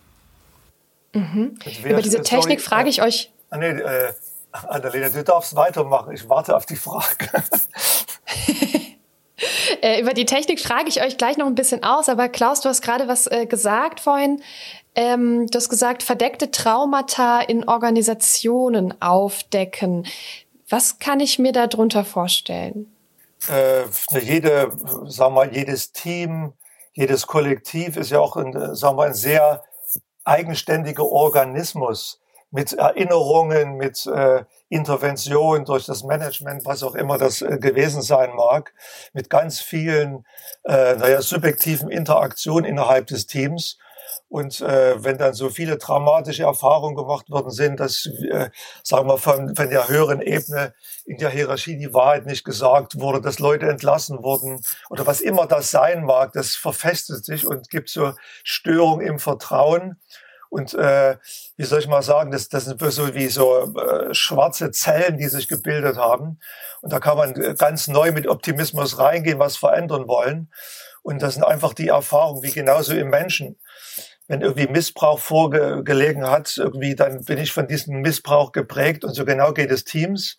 Mhm. 1.14 1.58
Über 1.84 2.02
diese 2.02 2.22
Technik 2.22 2.60
sorry, 2.60 2.70
frage 2.70 2.90
ich 2.90 3.02
euch. 3.02 3.32
Ah, 3.50 3.58
nee, 3.58 3.68
äh, 3.68 4.14
Annalena, 4.52 5.10
du 5.10 5.24
darfst 5.24 5.56
weitermachen. 5.56 6.14
Ich 6.14 6.28
warte 6.30 6.56
auf 6.56 6.66
die 6.66 6.76
Frage. 6.76 7.28
Äh, 9.82 10.02
über 10.02 10.14
die 10.14 10.26
Technik 10.26 10.60
frage 10.60 10.90
ich 10.90 11.02
euch 11.02 11.18
gleich 11.18 11.38
noch 11.38 11.48
ein 11.48 11.56
bisschen 11.56 11.84
aus, 11.84 12.10
aber 12.10 12.28
Klaus, 12.28 12.60
du 12.62 12.70
hast 12.70 12.82
gerade 12.82 13.08
was 13.08 13.28
äh, 13.28 13.46
gesagt 13.46 14.02
vorhin. 14.02 14.42
Ähm, 14.96 15.48
du 15.48 15.56
hast 15.56 15.70
gesagt, 15.70 16.04
verdeckte 16.04 16.52
Traumata 16.52 17.40
in 17.40 17.68
Organisationen 17.68 19.00
aufdecken. 19.02 20.06
Was 20.68 21.00
kann 21.00 21.20
ich 21.20 21.40
mir 21.40 21.52
darunter 21.52 22.04
vorstellen? 22.04 22.94
Äh, 23.50 23.84
jede, 24.20 24.72
sagen 25.06 25.36
wir, 25.36 25.52
jedes 25.52 25.94
Team, 25.94 26.54
jedes 26.94 27.26
Kollektiv 27.26 27.96
ist 27.96 28.12
ja 28.12 28.20
auch 28.20 28.36
ein, 28.36 28.76
sagen 28.76 28.98
wir, 28.98 29.06
ein 29.06 29.14
sehr 29.14 29.64
eigenständiger 30.26 31.06
Organismus 31.06 32.20
mit 32.52 32.74
Erinnerungen, 32.74 33.76
mit 33.76 34.06
äh, 34.08 34.44
Intervention 34.70 35.66
durch 35.66 35.86
das 35.86 36.04
Management, 36.04 36.66
was 36.66 36.84
auch 36.84 36.96
immer 36.96 37.18
das 37.18 37.42
äh, 37.42 37.58
gewesen 37.60 38.02
sein 38.02 38.36
mag, 38.36 38.74
mit 39.14 39.30
ganz 39.30 39.60
vielen 39.60 40.26
äh, 40.64 40.96
naja, 40.96 41.22
subjektiven 41.22 41.90
Interaktionen 41.90 42.66
innerhalb 42.66 43.08
des 43.08 43.28
Teams. 43.28 43.78
Und 44.28 44.62
äh, 44.62 45.04
wenn 45.04 45.18
dann 45.18 45.34
so 45.34 45.50
viele 45.50 45.78
dramatische 45.78 46.44
Erfahrungen 46.44 46.96
gemacht 46.96 47.32
worden 47.32 47.50
sind, 47.50 47.80
dass, 47.80 48.06
äh, 48.06 48.50
sagen 48.84 49.08
wir, 49.08 49.18
von, 49.18 49.56
von 49.56 49.70
der 49.70 49.88
höheren 49.88 50.22
Ebene 50.22 50.74
in 51.06 51.18
der 51.18 51.32
Hierarchie 51.32 51.78
die 51.78 51.94
Wahrheit 51.96 52.28
nicht 52.28 52.46
gesagt 52.46 53.00
wurde, 53.00 53.22
dass 53.22 53.40
Leute 53.40 53.68
entlassen 53.68 54.22
wurden 54.22 54.62
oder 54.92 55.08
was 55.08 55.22
immer 55.22 55.48
das 55.48 55.72
sein 55.72 56.04
mag, 56.04 56.34
das 56.34 56.56
verfestigt 56.56 57.26
sich 57.26 57.48
und 57.48 57.72
gibt 57.72 57.90
so 57.90 58.14
Störung 58.44 59.02
im 59.02 59.18
Vertrauen. 59.18 60.00
Und 60.50 60.74
äh, 60.74 61.18
wie 61.58 61.64
soll 61.64 61.80
ich 61.80 61.88
mal 61.88 62.02
sagen, 62.02 62.32
das, 62.32 62.50
das 62.50 62.66
sind 62.66 62.82
so 62.82 63.14
wie 63.14 63.28
so 63.28 63.74
äh, 63.76 64.14
schwarze 64.14 64.72
Zellen, 64.72 65.18
die 65.18 65.28
sich 65.28 65.48
gebildet 65.48 65.98
haben. 65.98 66.40
Und 66.82 66.92
da 66.92 67.00
kann 67.00 67.18
man 67.18 67.34
ganz 67.56 67.88
neu 67.88 68.12
mit 68.12 68.28
Optimismus 68.28 68.98
reingehen, 68.98 69.40
was 69.40 69.58
verändern 69.58 70.08
wollen. 70.08 70.52
Und 71.04 71.22
das 71.22 71.36
sind 71.36 71.44
einfach 71.44 71.74
die 71.74 71.90
Erfahrungen, 71.90 72.44
wie 72.44 72.52
genauso 72.52 72.94
im 72.94 73.10
Menschen 73.10 73.58
wenn 74.30 74.42
irgendwie 74.42 74.68
Missbrauch 74.68 75.20
vorgelegen 75.20 76.30
hat, 76.30 76.56
irgendwie, 76.56 76.94
dann 76.94 77.26
bin 77.26 77.40
ich 77.40 77.52
von 77.52 77.68
diesem 77.68 78.02
Missbrauch 78.02 78.52
geprägt 78.52 79.04
und 79.04 79.16
so 79.16 79.26
genau 79.26 79.54
geht 79.54 79.72
es 79.72 79.84
Teams. 79.86 80.38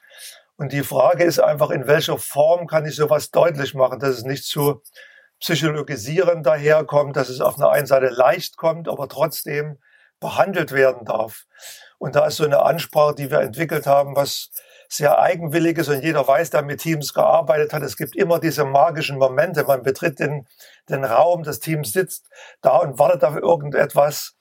Und 0.57 0.73
die 0.73 0.85
Frage 0.85 1.25
ist 1.25 1.41
einfach, 1.41 1.71
in 1.71 1.89
welcher 1.89 2.17
Form 2.17 2.69
kann 2.69 2.87
ich 2.87 2.95
sowas 2.95 3.33
deutlich 3.33 3.75
machen, 3.75 3.99
dass 3.99 4.11
es 4.11 4.23
nicht 4.23 4.45
zu 4.45 4.81
psychologisieren 5.41 6.45
daherkommt, 6.45 7.17
dass 7.17 7.29
es 7.29 7.41
auf 7.41 7.57
einer 7.57 7.71
einen 7.71 7.87
Seite 7.87 8.11
leicht 8.11 8.57
kommt, 8.57 8.89
aber 8.89 9.09
trotzdem 9.09 9.79
behandelt 10.21 10.73
werden 10.73 11.05
darf. 11.05 11.47
Und 11.99 12.15
da 12.15 12.27
ist 12.27 12.37
so 12.37 12.45
eine 12.45 12.63
Ansprache, 12.63 13.15
die 13.15 13.31
wir 13.31 13.41
entwickelt 13.41 13.87
haben, 13.87 14.17
was 14.17 14.51
sehr 14.89 15.21
eigenwillig 15.21 15.79
ist 15.79 15.89
und 15.89 16.03
jeder 16.03 16.27
weiß, 16.27 16.51
der 16.51 16.63
mit 16.63 16.81
Teams 16.81 17.15
gearbeitet 17.15 17.73
hat, 17.73 17.83
es 17.83 17.97
gibt 17.97 18.17
immer 18.17 18.41
diese 18.41 18.65
magischen 18.65 19.19
Momente. 19.19 19.63
Man 19.65 19.83
betritt 19.83 20.19
den 20.19 20.47
den 20.91 21.05
Raum, 21.05 21.43
das 21.43 21.61
Team 21.61 21.85
sitzt 21.85 22.29
da 22.61 22.77
und 22.79 22.99
wartet 22.99 23.25
auf 23.25 23.37
irgendetwas. 23.37 24.37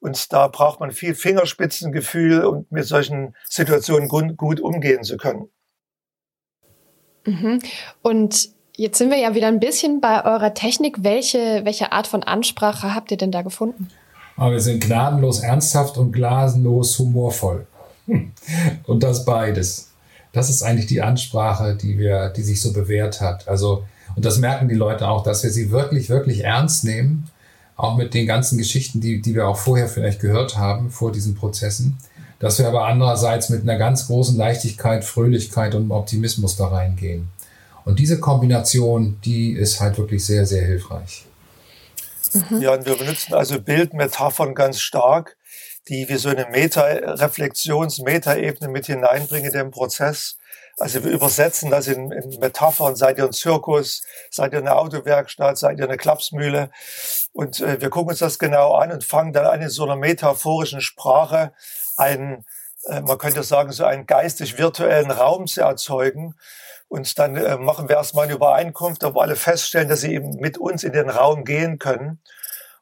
Und 0.00 0.32
da 0.32 0.48
braucht 0.48 0.80
man 0.80 0.90
viel 0.90 1.14
Fingerspitzengefühl, 1.14 2.44
um 2.44 2.66
mit 2.68 2.84
solchen 2.84 3.34
Situationen 3.48 4.08
gut, 4.08 4.36
gut 4.36 4.60
umgehen 4.60 5.02
zu 5.02 5.16
können. 5.16 5.48
Mhm. 7.24 7.60
Und 8.02 8.50
jetzt 8.76 8.98
sind 8.98 9.10
wir 9.10 9.16
ja 9.16 9.34
wieder 9.34 9.46
ein 9.46 9.60
bisschen 9.60 10.02
bei 10.02 10.24
eurer 10.26 10.52
Technik. 10.52 10.96
Welche, 11.02 11.64
welche 11.64 11.92
Art 11.92 12.06
von 12.06 12.22
Ansprache 12.22 12.94
habt 12.94 13.10
ihr 13.12 13.16
denn 13.16 13.30
da 13.30 13.40
gefunden? 13.40 13.88
Aber 14.36 14.52
wir 14.52 14.60
sind 14.60 14.84
gnadenlos 14.84 15.40
ernsthaft 15.40 15.96
und 15.96 16.12
gnadenlos 16.12 16.98
humorvoll. 16.98 17.66
Und 18.86 19.02
das 19.02 19.24
beides. 19.24 19.90
Das 20.32 20.50
ist 20.50 20.62
eigentlich 20.62 20.86
die 20.86 21.00
Ansprache, 21.00 21.76
die 21.76 21.98
wir, 21.98 22.28
die 22.30 22.42
sich 22.42 22.60
so 22.60 22.72
bewährt 22.72 23.20
hat. 23.20 23.46
Also 23.46 23.84
und 24.16 24.24
das 24.24 24.38
merken 24.38 24.68
die 24.68 24.74
Leute 24.74 25.08
auch, 25.08 25.22
dass 25.22 25.42
wir 25.42 25.50
sie 25.50 25.70
wirklich, 25.70 26.08
wirklich 26.08 26.44
ernst 26.44 26.84
nehmen, 26.84 27.28
auch 27.76 27.96
mit 27.96 28.14
den 28.14 28.26
ganzen 28.26 28.58
Geschichten, 28.58 29.00
die, 29.00 29.20
die 29.20 29.34
wir 29.34 29.48
auch 29.48 29.56
vorher 29.56 29.88
vielleicht 29.88 30.20
gehört 30.20 30.56
haben, 30.56 30.90
vor 30.90 31.10
diesen 31.10 31.34
Prozessen, 31.34 31.98
dass 32.38 32.58
wir 32.58 32.68
aber 32.68 32.86
andererseits 32.86 33.48
mit 33.48 33.62
einer 33.62 33.76
ganz 33.76 34.06
großen 34.06 34.36
Leichtigkeit, 34.36 35.04
Fröhlichkeit 35.04 35.74
und 35.74 35.90
Optimismus 35.90 36.56
da 36.56 36.68
reingehen. 36.68 37.28
Und 37.84 37.98
diese 37.98 38.20
Kombination, 38.20 39.16
die 39.24 39.52
ist 39.52 39.80
halt 39.80 39.98
wirklich 39.98 40.24
sehr, 40.24 40.46
sehr 40.46 40.64
hilfreich. 40.64 41.26
Mhm. 42.34 42.60
Ja, 42.60 42.72
und 42.72 42.86
wir 42.86 42.96
benutzen 42.96 43.34
also 43.34 43.60
Bildmetaphern 43.60 44.54
ganz 44.54 44.80
stark, 44.80 45.36
die 45.88 46.08
wie 46.08 46.16
so 46.16 46.28
eine 46.28 46.46
Meta-Reflexions-, 46.46 48.02
Meta-Ebene 48.02 48.68
mit 48.68 48.86
hineinbringen 48.86 49.52
in 49.52 49.58
den 49.58 49.70
Prozess 49.70 50.36
also 50.78 51.04
wir 51.04 51.12
übersetzen 51.12 51.70
das 51.70 51.86
in, 51.86 52.10
in 52.10 52.40
Metaphern. 52.40 52.96
Seid 52.96 53.18
ihr 53.18 53.24
ein 53.24 53.32
Zirkus? 53.32 54.02
Seid 54.30 54.52
ihr 54.52 54.58
eine 54.58 54.76
Autowerkstatt? 54.76 55.56
Seid 55.56 55.78
ihr 55.78 55.84
eine 55.84 55.96
Klapsmühle? 55.96 56.70
Und 57.32 57.60
äh, 57.60 57.80
wir 57.80 57.90
gucken 57.90 58.10
uns 58.10 58.18
das 58.18 58.38
genau 58.38 58.74
an 58.74 58.90
und 58.90 59.04
fangen 59.04 59.32
dann 59.32 59.46
an 59.46 59.62
in 59.62 59.68
so 59.68 59.84
einer 59.84 59.96
metaphorischen 59.96 60.80
Sprache 60.80 61.52
einen, 61.96 62.44
äh, 62.86 63.00
man 63.02 63.18
könnte 63.18 63.44
sagen, 63.44 63.70
so 63.70 63.84
einen 63.84 64.06
geistig-virtuellen 64.06 65.10
Raum 65.10 65.46
zu 65.46 65.60
erzeugen. 65.60 66.34
Und 66.94 67.18
dann 67.18 67.34
äh, 67.36 67.56
machen 67.56 67.88
wir 67.88 67.96
erstmal 67.96 68.26
eine 68.26 68.34
Übereinkunft, 68.34 69.02
wo 69.02 69.18
alle 69.18 69.34
feststellen, 69.34 69.88
dass 69.88 70.02
sie 70.02 70.14
eben 70.14 70.36
mit 70.36 70.58
uns 70.58 70.84
in 70.84 70.92
den 70.92 71.10
Raum 71.10 71.44
gehen 71.44 71.80
können. 71.80 72.20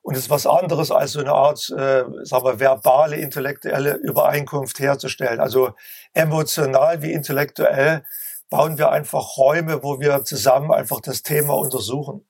Und 0.03 0.17
es 0.17 0.25
ist 0.25 0.31
was 0.31 0.47
anderes 0.47 0.91
als 0.91 1.13
so 1.13 1.21
eine 1.21 1.33
Art, 1.33 1.71
äh, 1.71 2.05
sagen 2.23 2.45
wir, 2.45 2.61
verbale, 2.61 3.17
intellektuelle 3.17 3.95
Übereinkunft 3.95 4.81
herzustellen. 4.81 5.41
Also 5.41 5.71
emotional 6.13 7.01
wie 7.01 7.11
intellektuell 7.11 8.05
bauen 8.51 8.77
wir 8.77 8.91
einfach 8.91 9.39
Räume, 9.39 9.83
wo 9.83 9.99
wir 9.99 10.25
zusammen 10.25 10.73
einfach 10.73 11.01
das 11.01 11.23
Thema 11.23 11.55
untersuchen. 11.55 12.23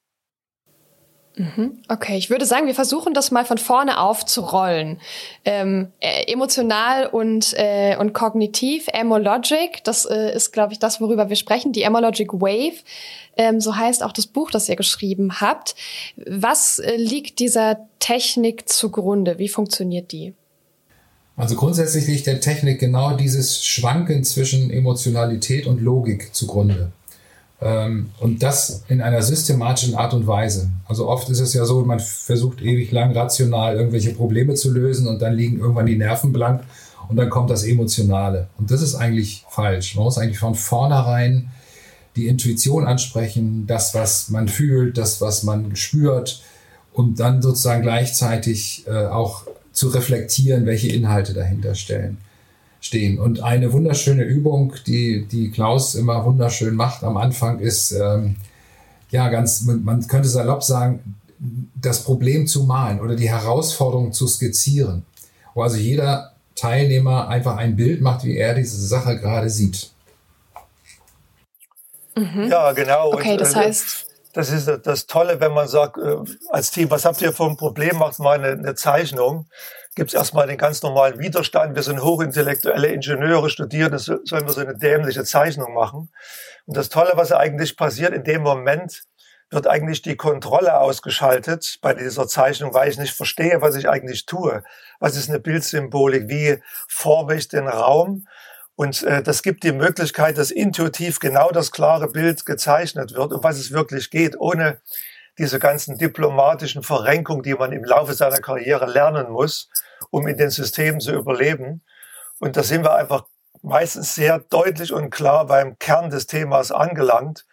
Mhm. 1.36 1.78
Okay, 1.88 2.16
ich 2.18 2.28
würde 2.28 2.44
sagen, 2.44 2.66
wir 2.66 2.74
versuchen 2.74 3.14
das 3.14 3.30
mal 3.30 3.44
von 3.44 3.56
vorne 3.56 3.98
aufzurollen. 3.98 5.00
Ähm, 5.44 5.88
äh, 6.00 6.30
emotional 6.30 7.06
und, 7.06 7.54
äh, 7.56 7.96
und 7.96 8.12
kognitiv, 8.12 8.86
Emologic, 8.92 9.82
das 9.84 10.04
äh, 10.04 10.34
ist, 10.34 10.52
glaube 10.52 10.74
ich, 10.74 10.78
das, 10.78 11.00
worüber 11.00 11.30
wir 11.30 11.36
sprechen, 11.36 11.72
die 11.72 11.82
Emologic 11.82 12.34
Wave. 12.34 12.76
Ähm, 13.36 13.60
so 13.60 13.76
heißt 13.76 14.02
auch 14.02 14.12
das 14.12 14.26
Buch, 14.26 14.50
das 14.50 14.68
ihr 14.68 14.76
geschrieben 14.76 15.40
habt. 15.40 15.74
Was 16.26 16.78
äh, 16.78 16.96
liegt 16.96 17.38
dieser 17.38 17.88
Technik 17.98 18.68
zugrunde? 18.68 19.38
Wie 19.38 19.48
funktioniert 19.48 20.12
die? 20.12 20.34
Also 21.36 21.56
grundsätzlich 21.56 22.06
liegt 22.06 22.26
der 22.26 22.40
Technik 22.40 22.78
genau 22.78 23.16
dieses 23.16 23.64
Schwanken 23.64 24.22
zwischen 24.22 24.70
Emotionalität 24.70 25.66
und 25.66 25.80
Logik 25.80 26.34
zugrunde. 26.34 26.92
Ähm, 27.62 28.10
und 28.18 28.42
das 28.42 28.82
in 28.88 29.00
einer 29.00 29.22
systematischen 29.22 29.94
Art 29.94 30.14
und 30.14 30.26
Weise. 30.26 30.70
Also 30.86 31.08
oft 31.08 31.28
ist 31.30 31.40
es 31.40 31.54
ja 31.54 31.64
so, 31.64 31.84
man 31.84 32.00
versucht 32.00 32.60
ewig 32.60 32.90
lang 32.90 33.16
rational 33.16 33.76
irgendwelche 33.76 34.12
Probleme 34.14 34.54
zu 34.54 34.72
lösen 34.72 35.06
und 35.06 35.22
dann 35.22 35.34
liegen 35.34 35.60
irgendwann 35.60 35.86
die 35.86 35.96
Nerven 35.96 36.32
blank 36.32 36.62
und 37.08 37.16
dann 37.16 37.30
kommt 37.30 37.50
das 37.50 37.62
Emotionale. 37.62 38.48
Und 38.58 38.70
das 38.70 38.82
ist 38.82 38.96
eigentlich 38.96 39.44
falsch. 39.48 39.94
Man 39.94 40.04
muss 40.04 40.18
eigentlich 40.18 40.38
von 40.38 40.54
vornherein 40.54 41.50
die 42.16 42.26
Intuition 42.26 42.86
ansprechen, 42.86 43.66
das, 43.66 43.94
was 43.94 44.28
man 44.28 44.48
fühlt, 44.48 44.98
das, 44.98 45.20
was 45.20 45.44
man 45.44 45.76
spürt 45.76 46.42
und 46.92 47.20
dann 47.20 47.42
sozusagen 47.42 47.82
gleichzeitig 47.82 48.84
äh, 48.86 49.06
auch 49.06 49.46
zu 49.72 49.88
reflektieren, 49.88 50.66
welche 50.66 50.88
Inhalte 50.88 51.32
dahinter 51.32 51.74
stellen, 51.74 52.18
stehen. 52.82 53.18
Und 53.18 53.42
eine 53.42 53.72
wunderschöne 53.72 54.24
Übung, 54.24 54.74
die, 54.86 55.24
die 55.24 55.50
Klaus 55.50 55.94
immer 55.94 56.24
wunderschön 56.26 56.74
macht 56.74 57.04
am 57.04 57.16
Anfang, 57.16 57.60
ist, 57.60 57.92
ähm, 57.92 58.36
ja, 59.10 59.28
ganz, 59.28 59.62
man 59.62 60.06
könnte 60.06 60.28
salopp 60.28 60.62
sagen, 60.62 61.16
das 61.74 62.04
Problem 62.04 62.46
zu 62.46 62.64
malen 62.64 63.00
oder 63.00 63.16
die 63.16 63.30
Herausforderung 63.30 64.12
zu 64.12 64.26
skizzieren. 64.26 65.04
Wo 65.54 65.62
also 65.62 65.76
jeder 65.76 66.32
Teilnehmer 66.54 67.28
einfach 67.28 67.56
ein 67.56 67.76
Bild 67.76 68.00
macht, 68.00 68.24
wie 68.24 68.36
er 68.36 68.54
diese 68.54 68.84
Sache 68.84 69.18
gerade 69.18 69.48
sieht. 69.48 69.90
Mhm. 72.16 72.48
Ja, 72.50 72.72
genau. 72.72 73.12
Okay, 73.12 73.36
das 73.36 73.54
äh, 73.54 73.56
heißt. 73.56 74.06
Das 74.34 74.50
ist 74.50 74.66
das 74.84 75.06
Tolle, 75.06 75.40
wenn 75.40 75.52
man 75.52 75.68
sagt, 75.68 75.98
äh, 75.98 76.16
als 76.48 76.70
Team, 76.70 76.90
was 76.90 77.04
habt 77.04 77.20
ihr 77.20 77.34
für 77.34 77.44
ein 77.44 77.58
Problem, 77.58 77.98
macht 77.98 78.18
mal 78.18 78.38
eine, 78.38 78.52
eine 78.52 78.74
Zeichnung. 78.74 79.46
Gibt 79.94 80.10
es 80.10 80.14
erstmal 80.14 80.46
den 80.46 80.56
ganz 80.56 80.82
normalen 80.82 81.18
Widerstand. 81.18 81.74
Wir 81.76 81.82
sind 81.82 82.02
hochintellektuelle 82.02 82.88
Ingenieure, 82.88 83.50
studiert, 83.50 83.92
das 83.92 84.06
sollen 84.06 84.46
wir 84.46 84.52
so 84.52 84.62
eine 84.62 84.74
dämliche 84.74 85.24
Zeichnung 85.24 85.74
machen. 85.74 86.10
Und 86.64 86.76
das 86.76 86.88
Tolle, 86.88 87.12
was 87.14 87.30
eigentlich 87.30 87.76
passiert, 87.76 88.14
in 88.14 88.24
dem 88.24 88.42
Moment 88.42 89.02
wird 89.50 89.66
eigentlich 89.66 90.00
die 90.00 90.16
Kontrolle 90.16 90.80
ausgeschaltet 90.80 91.78
bei 91.82 91.92
dieser 91.92 92.26
Zeichnung, 92.26 92.72
weil 92.72 92.88
ich 92.88 92.98
nicht 92.98 93.12
verstehe, 93.12 93.60
was 93.60 93.76
ich 93.76 93.86
eigentlich 93.86 94.24
tue. 94.24 94.64
Was 94.98 95.14
ist 95.14 95.28
eine 95.28 95.40
Bildsymbolik? 95.40 96.28
Wie 96.28 96.58
forme 96.88 97.34
ich 97.34 97.48
den 97.48 97.68
Raum? 97.68 98.26
Und 98.74 99.02
äh, 99.02 99.22
das 99.22 99.42
gibt 99.42 99.62
die 99.64 99.72
Möglichkeit, 99.72 100.38
dass 100.38 100.50
intuitiv 100.50 101.20
genau 101.20 101.50
das 101.50 101.70
klare 101.70 102.08
Bild 102.08 102.46
gezeichnet 102.46 103.14
wird, 103.14 103.32
um 103.32 103.44
was 103.44 103.58
es 103.58 103.72
wirklich 103.72 104.10
geht, 104.10 104.40
ohne 104.40 104.80
diese 105.38 105.58
ganzen 105.58 105.98
diplomatischen 105.98 106.82
Verrenkungen, 106.82 107.42
die 107.42 107.54
man 107.54 107.72
im 107.72 107.84
Laufe 107.84 108.14
seiner 108.14 108.38
Karriere 108.38 108.86
lernen 108.86 109.30
muss, 109.30 109.68
um 110.10 110.26
in 110.26 110.36
den 110.36 110.50
Systemen 110.50 111.00
zu 111.00 111.12
überleben. 111.12 111.82
Und 112.38 112.56
da 112.56 112.62
sind 112.62 112.84
wir 112.84 112.94
einfach 112.94 113.24
meistens 113.62 114.14
sehr 114.14 114.38
deutlich 114.38 114.92
und 114.92 115.10
klar 115.10 115.46
beim 115.46 115.78
Kern 115.78 116.10
des 116.10 116.26
Themas 116.26 116.72
angelangt. 116.72 117.46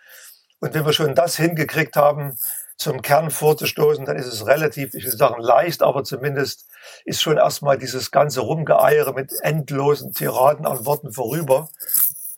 Und 0.59 0.73
wenn 0.73 0.85
wir 0.85 0.93
schon 0.93 1.15
das 1.15 1.37
hingekriegt 1.37 1.95
haben, 1.95 2.37
zum 2.79 3.01
Kern 3.01 3.29
vorzustoßen, 3.29 4.05
dann 4.05 4.15
ist 4.15 4.27
es 4.27 4.47
relativ, 4.47 4.93
ich 4.93 5.03
will 5.03 5.11
sagen 5.11 5.41
leicht, 5.41 5.83
aber 5.83 6.05
zumindest 6.05 6.65
ist 7.03 7.21
schon 7.21 7.37
erstmal 7.37 7.77
dieses 7.77 8.09
ganze 8.09 8.39
Rumgeeiere 8.39 9.13
mit 9.13 9.33
endlosen 9.41 10.13
Tiraden 10.13 10.65
an 10.65 10.85
Worten 10.85 11.11
vorüber. 11.11 11.69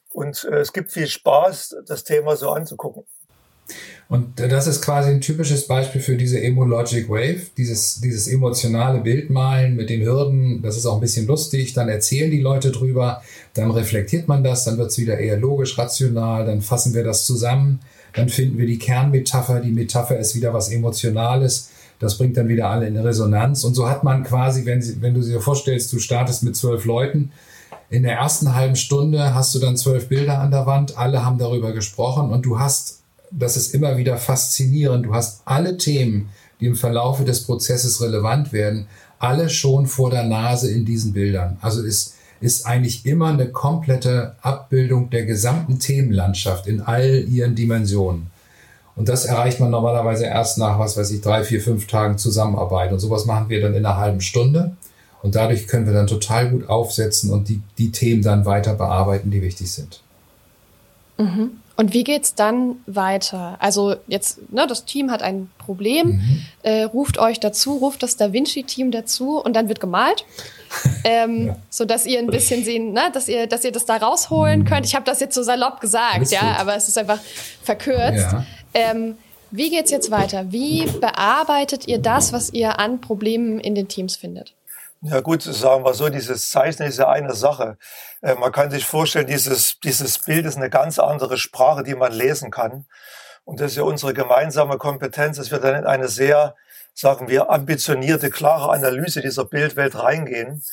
Und 0.10 0.43
äh, 0.45 0.57
es 0.57 0.74
gibt 0.74 0.91
viel 0.91 1.07
Spaß, 1.07 1.77
das 1.86 2.03
Thema 2.03 2.36
so 2.36 2.50
anzugucken. 2.50 3.05
Und 4.11 4.41
das 4.41 4.67
ist 4.67 4.81
quasi 4.81 5.09
ein 5.09 5.21
typisches 5.21 5.67
Beispiel 5.67 6.01
für 6.01 6.17
diese 6.17 6.41
Emologic 6.41 7.07
Wave, 7.07 7.43
dieses, 7.55 8.01
dieses 8.01 8.27
emotionale 8.27 8.99
Bildmalen 8.99 9.77
mit 9.77 9.89
den 9.89 10.01
Hürden. 10.01 10.61
Das 10.61 10.75
ist 10.75 10.85
auch 10.85 10.95
ein 10.95 10.99
bisschen 10.99 11.27
lustig. 11.27 11.73
Dann 11.73 11.87
erzählen 11.87 12.29
die 12.29 12.41
Leute 12.41 12.71
drüber, 12.71 13.21
dann 13.53 13.71
reflektiert 13.71 14.27
man 14.27 14.43
das, 14.43 14.65
dann 14.65 14.77
wird 14.77 14.91
es 14.91 14.97
wieder 14.97 15.17
eher 15.17 15.37
logisch, 15.37 15.77
rational, 15.77 16.45
dann 16.45 16.61
fassen 16.61 16.93
wir 16.93 17.05
das 17.05 17.25
zusammen, 17.25 17.79
dann 18.13 18.27
finden 18.27 18.57
wir 18.57 18.67
die 18.67 18.79
Kernmetapher. 18.79 19.61
Die 19.61 19.71
Metapher 19.71 20.19
ist 20.19 20.35
wieder 20.35 20.53
was 20.53 20.69
Emotionales 20.69 21.69
Das 21.99 22.17
bringt 22.17 22.35
dann 22.35 22.49
wieder 22.49 22.69
alle 22.69 22.87
in 22.87 22.97
Resonanz. 22.97 23.63
Und 23.63 23.75
so 23.75 23.89
hat 23.89 24.03
man 24.03 24.23
quasi, 24.23 24.65
wenn, 24.65 24.81
sie, 24.81 25.01
wenn 25.01 25.13
du 25.13 25.21
dir 25.21 25.39
vorstellst, 25.39 25.93
du 25.93 25.99
startest 25.99 26.43
mit 26.43 26.57
zwölf 26.57 26.83
Leuten, 26.83 27.31
in 27.89 28.03
der 28.03 28.13
ersten 28.13 28.55
halben 28.55 28.75
Stunde 28.75 29.35
hast 29.35 29.53
du 29.53 29.59
dann 29.59 29.77
zwölf 29.77 30.07
Bilder 30.07 30.39
an 30.39 30.51
der 30.51 30.65
Wand, 30.65 30.97
alle 30.97 31.23
haben 31.25 31.37
darüber 31.37 31.73
gesprochen 31.73 32.29
und 32.31 32.45
du 32.45 32.57
hast, 32.57 33.00
das 33.31 33.57
ist 33.57 33.73
immer 33.73 33.97
wieder 33.97 34.17
faszinierend, 34.17 35.05
du 35.05 35.13
hast 35.13 35.41
alle 35.45 35.77
Themen, 35.77 36.29
die 36.59 36.67
im 36.67 36.75
Verlaufe 36.75 37.23
des 37.23 37.43
Prozesses 37.45 38.01
relevant 38.01 38.53
werden, 38.53 38.88
alle 39.19 39.50
schon 39.50 39.88
vor 39.88 40.09
der 40.09 40.23
Nase 40.23 40.71
in 40.71 40.85
diesen 40.85 41.13
Bildern. 41.13 41.57
Also 41.61 41.83
es 41.83 42.15
ist 42.39 42.65
eigentlich 42.65 43.05
immer 43.05 43.29
eine 43.29 43.50
komplette 43.50 44.35
Abbildung 44.41 45.09
der 45.09 45.25
gesamten 45.25 45.79
Themenlandschaft 45.79 46.67
in 46.67 46.81
all 46.81 47.25
ihren 47.29 47.55
Dimensionen. 47.55 48.31
Und 48.95 49.09
das 49.09 49.25
erreicht 49.25 49.59
man 49.59 49.69
normalerweise 49.69 50.25
erst 50.25 50.57
nach, 50.57 50.77
was 50.77 50.97
weiß 50.97 51.11
ich, 51.11 51.21
drei, 51.21 51.43
vier, 51.43 51.61
fünf 51.61 51.88
Tagen 51.88 52.17
Zusammenarbeit. 52.17 52.91
Und 52.91 53.00
sowas 53.00 53.25
machen 53.25 53.47
wir 53.50 53.61
dann 53.61 53.73
in 53.73 53.85
einer 53.85 53.97
halben 53.97 54.21
Stunde. 54.21 54.75
Und 55.21 55.35
dadurch 55.35 55.67
können 55.67 55.85
wir 55.85 55.93
dann 55.93 56.07
total 56.07 56.50
gut 56.50 56.67
aufsetzen 56.67 57.31
und 57.31 57.47
die, 57.47 57.61
die 57.77 57.91
Themen 57.91 58.23
dann 58.23 58.45
weiter 58.45 58.73
bearbeiten, 58.73 59.31
die 59.31 59.41
wichtig 59.41 59.71
sind. 59.71 60.01
Mhm. 61.17 61.61
Und 61.77 61.93
wie 61.93 62.03
geht's 62.03 62.35
dann 62.35 62.77
weiter? 62.85 63.57
Also 63.59 63.95
jetzt, 64.07 64.51
ne, 64.51 64.67
das 64.67 64.85
Team 64.85 65.09
hat 65.09 65.21
ein 65.21 65.49
Problem, 65.57 66.07
mhm. 66.07 66.45
äh, 66.63 66.83
ruft 66.83 67.17
euch 67.17 67.39
dazu, 67.39 67.77
ruft 67.77 68.03
das 68.03 68.17
Da 68.17 68.33
Vinci-Team 68.33 68.91
dazu 68.91 69.39
und 69.39 69.55
dann 69.55 69.67
wird 69.67 69.79
gemalt, 69.79 70.25
ähm, 71.03 71.47
ja. 71.47 71.55
so 71.69 71.85
dass 71.85 72.05
ihr 72.05 72.19
ein 72.19 72.27
bisschen 72.27 72.63
sehen, 72.63 72.93
ne, 72.93 73.09
dass 73.13 73.27
ihr, 73.27 73.47
dass 73.47 73.63
ihr 73.63 73.71
das 73.71 73.85
da 73.85 73.97
rausholen 73.97 74.61
mhm. 74.61 74.65
könnt. 74.65 74.85
Ich 74.85 74.95
habe 74.95 75.05
das 75.05 75.19
jetzt 75.19 75.33
so 75.33 75.43
salopp 75.43 75.81
gesagt, 75.81 76.31
ja, 76.31 76.57
aber 76.59 76.75
es 76.75 76.87
ist 76.87 76.97
einfach 76.97 77.19
verkürzt. 77.63 78.31
Ja. 78.31 78.45
Ähm, 78.73 79.15
wie 79.51 79.69
geht's 79.69 79.91
jetzt 79.91 80.11
weiter? 80.11 80.51
Wie 80.51 80.85
bearbeitet 80.85 81.87
ihr 81.87 81.99
das, 81.99 82.31
was 82.31 82.53
ihr 82.53 82.79
an 82.79 83.01
Problemen 83.01 83.59
in 83.59 83.75
den 83.75 83.89
Teams 83.89 84.15
findet? 84.15 84.53
Ja 85.03 85.20
gut, 85.22 85.41
sagen 85.41 85.84
wir 85.84 85.96
so, 85.96 86.10
dieses 86.10 86.50
Zeichnen 86.50 86.88
ist 86.88 87.00
ja 87.00 87.10
eine 87.10 87.34
Sache. 87.34 87.79
Äh, 88.22 88.36
man 88.36 88.51
kann 88.51 88.70
sich 88.70 88.86
vorstellen, 88.86 89.25
dieses, 89.25 89.79
dieses 89.79 90.20
Bild 90.20 90.46
ist 90.46 90.58
eine 90.58 90.70
ganz 90.70 91.00
andere 91.00 91.39
Sprache, 91.39 91.81
die 91.81 91.96
man 91.96 92.12
lesen 92.12 92.51
kann. 92.51 92.86
Und 93.43 93.60
das 93.60 93.72
ist 93.72 93.77
ja 93.77 93.84
unsere 93.84 94.13
gemeinsame 94.13 94.77
Kompetenz, 94.77 95.38
dass 95.38 95.50
wir 95.50 95.58
dann 95.58 95.74
in 95.75 95.86
eine 95.86 96.08
sehr, 96.08 96.55
sagen 96.93 97.29
wir, 97.29 97.50
ambitionierte, 97.50 98.29
klare 98.29 98.72
Analyse 98.72 99.22
dieser 99.22 99.46
Bildwelt 99.46 99.96
reingehen. 99.96 100.63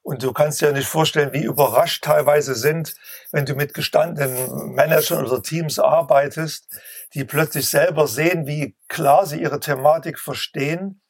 Und 0.00 0.22
du 0.22 0.32
kannst 0.32 0.62
dir 0.62 0.72
nicht 0.72 0.88
vorstellen, 0.88 1.34
wie 1.34 1.44
überrascht 1.44 2.04
teilweise 2.04 2.54
sind, 2.54 2.94
wenn 3.32 3.44
du 3.44 3.54
mit 3.54 3.74
gestandenen 3.74 4.74
Managern 4.74 5.26
oder 5.26 5.42
Teams 5.42 5.78
arbeitest, 5.78 6.68
die 7.12 7.24
plötzlich 7.24 7.68
selber 7.68 8.08
sehen, 8.08 8.46
wie 8.46 8.76
klar 8.88 9.26
sie 9.26 9.42
ihre 9.42 9.60
Thematik 9.60 10.18
verstehen, 10.18 11.02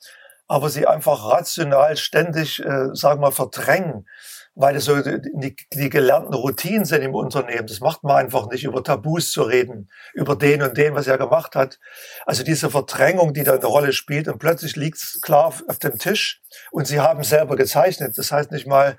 aber 0.55 0.71
sie 0.71 0.87
einfach 0.87 1.31
rational 1.31 1.97
ständig, 1.97 2.65
äh, 2.65 2.95
sagen 2.95 3.21
wir, 3.21 3.33
verdrängen 3.33 4.07
weil 4.55 4.77
es 4.77 4.85
so 4.85 5.01
die, 5.01 5.57
die 5.73 5.91
gelernten 5.91 6.33
Routinen 6.33 6.85
sind 6.85 7.03
im 7.03 7.15
Unternehmen. 7.15 7.67
Das 7.67 7.81
macht 7.81 8.05
man 8.05 8.17
einfach 8.17 8.49
nicht, 8.49 8.65
über 8.65 8.85
Tabus 8.85 9.33
zu 9.33 9.43
reden, 9.43 9.91
über 10.13 10.37
den 10.37 10.63
und 10.63 10.77
den, 10.77 10.95
was 10.95 11.07
er 11.07 11.19
gemacht 11.19 11.57
hat. 11.57 11.81
Also 12.25 12.45
diese 12.45 12.71
Verdrängung, 12.71 13.35
die 13.35 13.43
da 13.43 13.55
eine 13.55 13.67
Rolle 13.67 13.93
spielt 13.93 14.29
und 14.29 14.39
plötzlich 14.39 14.77
liegt 14.77 14.99
es 14.99 15.21
klar 15.21 15.47
auf 15.47 15.79
dem 15.81 15.99
Tisch 15.99 16.41
und 16.71 16.87
sie 16.87 17.01
haben 17.01 17.25
selber 17.25 17.57
gezeichnet. 17.57 18.17
Das 18.17 18.31
heißt 18.31 18.53
nicht 18.53 18.67
mal, 18.67 18.97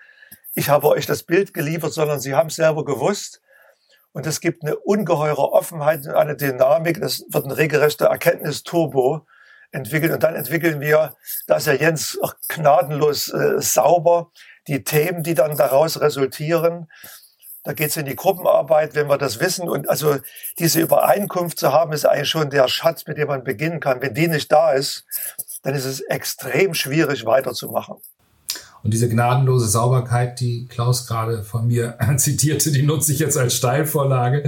ich 0.55 0.69
habe 0.69 0.87
euch 0.87 1.05
das 1.05 1.23
Bild 1.23 1.53
geliefert, 1.53 1.93
sondern 1.93 2.19
sie 2.19 2.35
haben 2.35 2.47
es 2.47 2.55
selber 2.55 2.83
gewusst. 2.83 3.41
Und 4.11 4.25
es 4.25 4.39
gibt 4.39 4.63
eine 4.63 4.77
ungeheure 4.77 5.51
Offenheit 5.51 6.05
und 6.05 6.15
eine 6.15 6.37
Dynamik. 6.37 7.01
Das 7.01 7.25
wird 7.29 7.45
ein 7.45 7.51
regelrechter 7.51 8.07
Erkenntnisturbo 8.07 9.25
entwickelt. 9.71 10.11
Und 10.11 10.23
dann 10.23 10.35
entwickeln 10.35 10.79
wir, 10.79 11.15
da 11.47 11.57
ist 11.57 11.67
ja 11.67 11.73
Jens 11.73 12.19
gnadenlos 12.47 13.29
äh, 13.29 13.61
sauber, 13.61 14.31
die 14.67 14.83
Themen, 14.83 15.23
die 15.23 15.33
dann 15.33 15.57
daraus 15.57 15.99
resultieren. 16.01 16.87
Da 17.63 17.73
geht 17.73 17.89
es 17.89 17.97
in 17.97 18.05
die 18.05 18.15
Gruppenarbeit, 18.15 18.93
wenn 18.93 19.07
wir 19.07 19.17
das 19.17 19.39
wissen. 19.39 19.67
Und 19.67 19.89
also 19.89 20.17
diese 20.59 20.81
Übereinkunft 20.81 21.57
zu 21.57 21.73
haben, 21.73 21.93
ist 21.93 22.05
eigentlich 22.05 22.29
schon 22.29 22.49
der 22.51 22.67
Schatz, 22.67 23.07
mit 23.07 23.17
dem 23.17 23.27
man 23.27 23.43
beginnen 23.43 23.79
kann. 23.79 24.01
Wenn 24.01 24.13
die 24.13 24.27
nicht 24.27 24.51
da 24.51 24.71
ist, 24.71 25.05
dann 25.63 25.73
ist 25.73 25.85
es 25.85 26.01
extrem 26.01 26.75
schwierig 26.75 27.25
weiterzumachen. 27.25 27.95
Und 28.83 28.93
diese 28.93 29.09
gnadenlose 29.09 29.67
Sauberkeit, 29.67 30.39
die 30.39 30.67
Klaus 30.67 31.07
gerade 31.07 31.41
von 31.41 31.65
mir 31.65 31.97
zitierte, 32.17 32.71
die 32.71 32.83
nutze 32.83 33.13
ich 33.13 33.17
jetzt 33.17 33.35
als 33.35 33.55
Steilvorlage. 33.55 34.47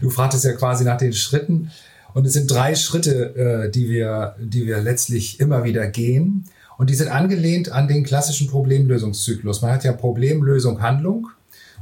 Du 0.00 0.10
fragtest 0.10 0.44
ja 0.44 0.54
quasi 0.54 0.84
nach 0.84 0.98
den 0.98 1.12
Schritten. 1.12 1.70
Und 2.16 2.26
es 2.26 2.32
sind 2.32 2.50
drei 2.50 2.74
Schritte, 2.74 3.36
äh, 3.66 3.70
die 3.70 3.90
wir, 3.90 4.36
die 4.40 4.66
wir 4.66 4.80
letztlich 4.80 5.38
immer 5.38 5.64
wieder 5.64 5.86
gehen. 5.86 6.46
Und 6.78 6.88
die 6.88 6.94
sind 6.94 7.08
angelehnt 7.08 7.70
an 7.70 7.88
den 7.88 8.04
klassischen 8.04 8.48
Problemlösungszyklus. 8.48 9.60
Man 9.60 9.72
hat 9.72 9.84
ja 9.84 9.92
Problemlösung, 9.92 10.80
Handlung. 10.80 11.28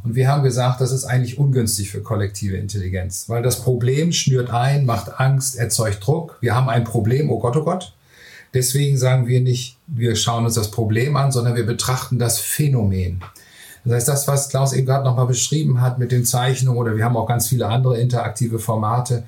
Und 0.02 0.16
wir 0.16 0.26
haben 0.26 0.42
gesagt, 0.42 0.80
das 0.80 0.90
ist 0.90 1.04
eigentlich 1.04 1.38
ungünstig 1.38 1.92
für 1.92 2.00
kollektive 2.00 2.56
Intelligenz, 2.56 3.28
weil 3.28 3.44
das 3.44 3.62
Problem 3.62 4.10
schnürt 4.10 4.50
ein, 4.50 4.86
macht 4.86 5.20
Angst, 5.20 5.56
erzeugt 5.56 6.04
Druck. 6.04 6.36
Wir 6.40 6.56
haben 6.56 6.68
ein 6.68 6.82
Problem, 6.82 7.30
oh 7.30 7.38
Gott, 7.38 7.56
oh 7.56 7.62
Gott. 7.62 7.94
Deswegen 8.54 8.98
sagen 8.98 9.28
wir 9.28 9.40
nicht, 9.40 9.76
wir 9.86 10.16
schauen 10.16 10.44
uns 10.44 10.54
das 10.54 10.72
Problem 10.72 11.14
an, 11.14 11.30
sondern 11.30 11.54
wir 11.54 11.64
betrachten 11.64 12.18
das 12.18 12.40
Phänomen. 12.40 13.20
Das 13.84 13.94
heißt, 13.94 14.08
das, 14.08 14.26
was 14.26 14.48
Klaus 14.48 14.72
eben 14.72 14.86
gerade 14.86 15.04
nochmal 15.04 15.28
beschrieben 15.28 15.80
hat 15.80 16.00
mit 16.00 16.10
den 16.10 16.24
Zeichnungen 16.24 16.80
oder 16.80 16.96
wir 16.96 17.04
haben 17.04 17.16
auch 17.16 17.28
ganz 17.28 17.46
viele 17.46 17.68
andere 17.68 18.00
interaktive 18.00 18.58
Formate, 18.58 19.22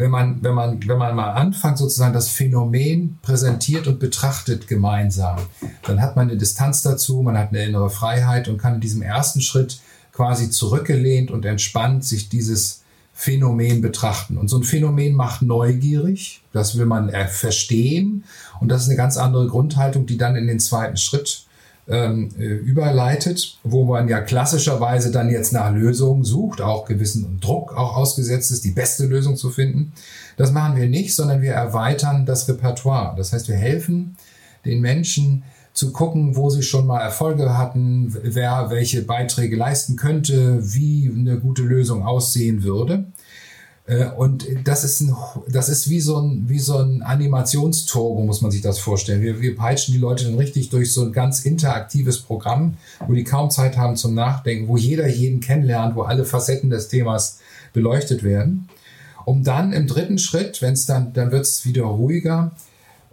wenn 0.00 0.10
man, 0.10 0.42
wenn 0.42 0.54
man, 0.54 0.88
wenn 0.88 0.98
man 0.98 1.14
mal 1.14 1.32
anfängt, 1.32 1.76
sozusagen 1.76 2.14
das 2.14 2.28
Phänomen 2.28 3.18
präsentiert 3.20 3.86
und 3.86 4.00
betrachtet 4.00 4.66
gemeinsam, 4.66 5.38
dann 5.82 6.00
hat 6.00 6.16
man 6.16 6.28
eine 6.28 6.38
Distanz 6.38 6.80
dazu, 6.82 7.20
man 7.20 7.36
hat 7.36 7.50
eine 7.50 7.64
innere 7.64 7.90
Freiheit 7.90 8.48
und 8.48 8.56
kann 8.56 8.76
in 8.76 8.80
diesem 8.80 9.02
ersten 9.02 9.42
Schritt 9.42 9.80
quasi 10.12 10.50
zurückgelehnt 10.50 11.30
und 11.30 11.44
entspannt 11.44 12.04
sich 12.04 12.30
dieses 12.30 12.80
Phänomen 13.12 13.82
betrachten. 13.82 14.38
Und 14.38 14.48
so 14.48 14.56
ein 14.56 14.62
Phänomen 14.62 15.14
macht 15.14 15.42
neugierig, 15.42 16.40
das 16.54 16.78
will 16.78 16.86
man 16.86 17.10
verstehen 17.28 18.24
und 18.58 18.68
das 18.68 18.82
ist 18.82 18.88
eine 18.88 18.96
ganz 18.96 19.18
andere 19.18 19.48
Grundhaltung, 19.48 20.06
die 20.06 20.16
dann 20.16 20.34
in 20.34 20.46
den 20.46 20.60
zweiten 20.60 20.96
Schritt 20.96 21.44
ähm, 21.90 22.28
äh, 22.38 22.44
überleitet, 22.44 23.58
wo 23.64 23.84
man 23.84 24.08
ja 24.08 24.20
klassischerweise 24.20 25.10
dann 25.10 25.28
jetzt 25.28 25.52
nach 25.52 25.72
Lösungen 25.72 26.22
sucht, 26.24 26.60
auch 26.60 26.84
gewissen 26.84 27.40
Druck 27.40 27.76
auch 27.76 27.96
ausgesetzt 27.96 28.52
ist, 28.52 28.64
die 28.64 28.70
beste 28.70 29.06
Lösung 29.06 29.36
zu 29.36 29.50
finden. 29.50 29.92
Das 30.36 30.52
machen 30.52 30.76
wir 30.76 30.88
nicht, 30.88 31.14
sondern 31.14 31.42
wir 31.42 31.52
erweitern 31.52 32.24
das 32.26 32.48
Repertoire. 32.48 33.14
Das 33.16 33.32
heißt, 33.32 33.48
wir 33.48 33.56
helfen 33.56 34.16
den 34.64 34.80
Menschen 34.80 35.42
zu 35.72 35.92
gucken, 35.92 36.36
wo 36.36 36.50
sie 36.50 36.62
schon 36.62 36.86
mal 36.86 37.00
Erfolge 37.00 37.56
hatten, 37.56 38.16
wer 38.22 38.70
welche 38.70 39.02
Beiträge 39.02 39.56
leisten 39.56 39.96
könnte, 39.96 40.58
wie 40.74 41.10
eine 41.12 41.38
gute 41.38 41.62
Lösung 41.62 42.04
aussehen 42.04 42.62
würde. 42.62 43.06
Äh, 43.86 44.06
und 44.06 44.46
das 44.64 44.84
ist, 44.84 45.00
ein, 45.00 45.14
das 45.48 45.68
ist 45.68 45.90
wie 45.90 46.00
so 46.00 46.18
ein, 46.18 46.48
wie 46.48 46.58
so 46.58 46.78
ein 46.78 47.02
Animationsturbo, 47.02 48.22
muss 48.22 48.40
man 48.40 48.50
sich 48.50 48.62
das 48.62 48.78
vorstellen. 48.78 49.22
Wir, 49.22 49.40
wir 49.40 49.56
peitschen 49.56 49.94
die 49.94 50.00
Leute 50.00 50.24
dann 50.24 50.36
richtig 50.36 50.70
durch 50.70 50.92
so 50.92 51.02
ein 51.02 51.12
ganz 51.12 51.44
interaktives 51.44 52.20
Programm, 52.20 52.76
wo 53.06 53.12
die 53.12 53.24
kaum 53.24 53.50
Zeit 53.50 53.76
haben 53.76 53.96
zum 53.96 54.14
Nachdenken, 54.14 54.68
wo 54.68 54.76
jeder 54.76 55.08
jeden 55.08 55.40
kennenlernt, 55.40 55.96
wo 55.96 56.02
alle 56.02 56.24
Facetten 56.24 56.70
des 56.70 56.88
Themas 56.88 57.38
beleuchtet 57.72 58.22
werden. 58.22 58.68
Um 59.24 59.44
dann 59.44 59.72
im 59.72 59.86
dritten 59.86 60.18
Schritt, 60.18 60.62
wenn 60.62 60.72
es 60.72 60.86
dann, 60.86 61.12
dann 61.12 61.30
wird 61.30 61.44
es 61.44 61.64
wieder 61.64 61.84
ruhiger, 61.84 62.52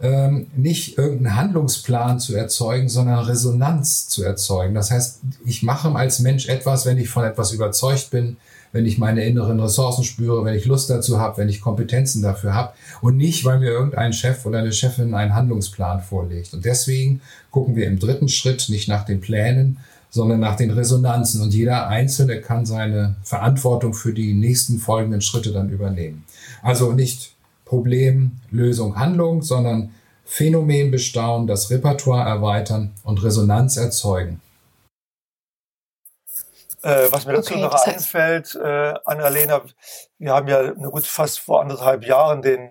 ähm, 0.00 0.46
nicht 0.56 0.96
irgendeinen 0.96 1.36
Handlungsplan 1.36 2.20
zu 2.20 2.34
erzeugen, 2.34 2.88
sondern 2.88 3.24
Resonanz 3.24 4.08
zu 4.08 4.22
erzeugen. 4.22 4.74
Das 4.74 4.90
heißt, 4.90 5.20
ich 5.44 5.62
mache 5.62 5.92
als 5.94 6.20
Mensch 6.20 6.48
etwas, 6.48 6.86
wenn 6.86 6.98
ich 6.98 7.08
von 7.08 7.24
etwas 7.24 7.52
überzeugt 7.52 8.10
bin, 8.10 8.36
wenn 8.72 8.86
ich 8.86 8.98
meine 8.98 9.24
inneren 9.24 9.60
Ressourcen 9.60 10.04
spüre, 10.04 10.44
wenn 10.44 10.54
ich 10.54 10.66
Lust 10.66 10.90
dazu 10.90 11.18
habe, 11.18 11.38
wenn 11.38 11.48
ich 11.48 11.60
Kompetenzen 11.60 12.22
dafür 12.22 12.54
habe 12.54 12.72
und 13.00 13.16
nicht, 13.16 13.44
weil 13.44 13.60
mir 13.60 13.70
irgendein 13.70 14.12
Chef 14.12 14.44
oder 14.46 14.58
eine 14.58 14.72
Chefin 14.72 15.14
einen 15.14 15.34
Handlungsplan 15.34 16.00
vorlegt. 16.00 16.54
Und 16.54 16.64
deswegen 16.64 17.20
gucken 17.50 17.76
wir 17.76 17.86
im 17.86 17.98
dritten 17.98 18.28
Schritt 18.28 18.68
nicht 18.68 18.88
nach 18.88 19.04
den 19.04 19.20
Plänen, 19.20 19.78
sondern 20.10 20.40
nach 20.40 20.56
den 20.56 20.70
Resonanzen. 20.70 21.42
Und 21.42 21.54
jeder 21.54 21.88
Einzelne 21.88 22.40
kann 22.40 22.66
seine 22.66 23.16
Verantwortung 23.22 23.94
für 23.94 24.12
die 24.12 24.34
nächsten 24.34 24.78
folgenden 24.78 25.20
Schritte 25.20 25.52
dann 25.52 25.70
übernehmen. 25.70 26.24
Also 26.62 26.92
nicht 26.92 27.32
Problem, 27.64 28.32
Lösung, 28.50 28.96
Handlung, 28.96 29.42
sondern 29.42 29.90
Phänomen 30.24 30.90
bestaunen, 30.90 31.46
das 31.46 31.70
Repertoire 31.70 32.28
erweitern 32.28 32.90
und 33.02 33.22
Resonanz 33.22 33.76
erzeugen. 33.76 34.40
Äh, 36.82 37.10
was 37.10 37.26
mir 37.26 37.32
dazu 37.32 37.54
okay, 37.54 37.62
noch 37.62 37.74
einfällt, 37.86 38.54
äh, 38.54 38.94
Annalena, 39.04 39.62
wir 40.18 40.32
haben 40.32 40.46
ja 40.48 40.70
gut 40.70 41.06
fast 41.06 41.40
vor 41.40 41.60
anderthalb 41.60 42.04
Jahren 42.04 42.40
den, 42.42 42.70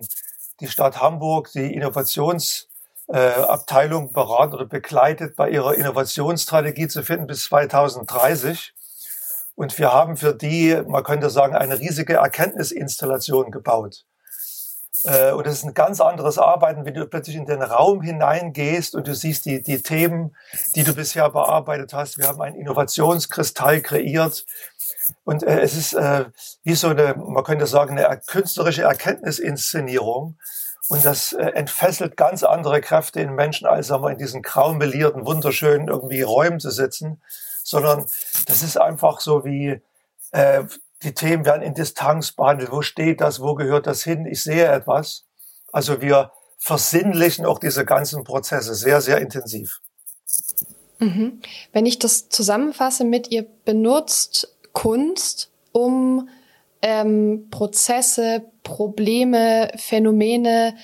die 0.60 0.68
Stadt 0.68 1.00
Hamburg, 1.00 1.50
die 1.52 1.74
Innovationsabteilung 1.74 4.08
äh, 4.08 4.12
beraten 4.12 4.54
oder 4.54 4.64
begleitet 4.64 5.36
bei 5.36 5.50
ihrer 5.50 5.74
Innovationsstrategie 5.74 6.88
zu 6.88 7.02
finden 7.02 7.26
bis 7.26 7.44
2030. 7.44 8.72
Und 9.54 9.78
wir 9.78 9.92
haben 9.92 10.16
für 10.16 10.34
die, 10.34 10.80
man 10.86 11.02
könnte 11.02 11.28
sagen, 11.30 11.54
eine 11.54 11.78
riesige 11.78 12.14
Erkenntnisinstallation 12.14 13.50
gebaut. 13.50 14.06
Äh, 15.04 15.32
und 15.32 15.46
das 15.46 15.54
ist 15.54 15.64
ein 15.64 15.74
ganz 15.74 16.00
anderes 16.00 16.38
Arbeiten, 16.38 16.84
wenn 16.84 16.94
du 16.94 17.06
plötzlich 17.06 17.36
in 17.36 17.46
den 17.46 17.62
Raum 17.62 18.02
hineingehst 18.02 18.94
und 18.94 19.06
du 19.06 19.14
siehst 19.14 19.44
die, 19.44 19.62
die 19.62 19.80
Themen, 19.82 20.36
die 20.74 20.84
du 20.84 20.94
bisher 20.94 21.30
bearbeitet 21.30 21.92
hast. 21.92 22.18
Wir 22.18 22.28
haben 22.28 22.40
einen 22.40 22.56
Innovationskristall 22.56 23.80
kreiert. 23.80 24.44
Und 25.24 25.42
äh, 25.42 25.60
es 25.60 25.74
ist 25.74 25.94
äh, 25.94 26.26
wie 26.64 26.74
so 26.74 26.88
eine, 26.88 27.14
man 27.14 27.44
könnte 27.44 27.66
sagen, 27.66 27.98
eine 27.98 28.20
künstlerische 28.26 28.82
Erkenntnisinszenierung. 28.82 30.38
Und 30.88 31.04
das 31.04 31.32
äh, 31.32 31.44
entfesselt 31.50 32.16
ganz 32.16 32.42
andere 32.42 32.80
Kräfte 32.80 33.20
in 33.20 33.34
Menschen, 33.34 33.66
als 33.66 33.90
wir, 33.90 34.10
in 34.10 34.18
diesen 34.18 34.42
graumelierten, 34.42 35.26
wunderschönen 35.26 35.88
irgendwie 35.88 36.22
Räumen 36.22 36.60
zu 36.60 36.70
sitzen, 36.70 37.22
sondern 37.62 38.06
das 38.46 38.62
ist 38.62 38.80
einfach 38.80 39.20
so 39.20 39.44
wie, 39.44 39.82
äh, 40.32 40.64
die 41.02 41.14
Themen 41.14 41.44
werden 41.44 41.62
in 41.62 41.74
Distanz 41.74 42.32
behandelt. 42.32 42.72
Wo 42.72 42.82
steht 42.82 43.20
das? 43.20 43.40
Wo 43.40 43.54
gehört 43.54 43.86
das 43.86 44.02
hin? 44.02 44.26
Ich 44.26 44.42
sehe 44.42 44.66
etwas. 44.66 45.24
Also 45.72 46.00
wir 46.00 46.32
versinnlichen 46.58 47.46
auch 47.46 47.58
diese 47.58 47.84
ganzen 47.84 48.24
Prozesse 48.24 48.74
sehr, 48.74 49.00
sehr 49.00 49.18
intensiv. 49.18 49.80
Mhm. 50.98 51.40
Wenn 51.72 51.86
ich 51.86 51.98
das 51.98 52.28
zusammenfasse 52.28 53.04
mit, 53.04 53.30
ihr 53.30 53.46
benutzt 53.64 54.56
Kunst, 54.72 55.50
um 55.72 56.28
ähm, 56.82 57.46
Prozesse, 57.50 58.44
Probleme, 58.64 59.70
Phänomene 59.76 60.74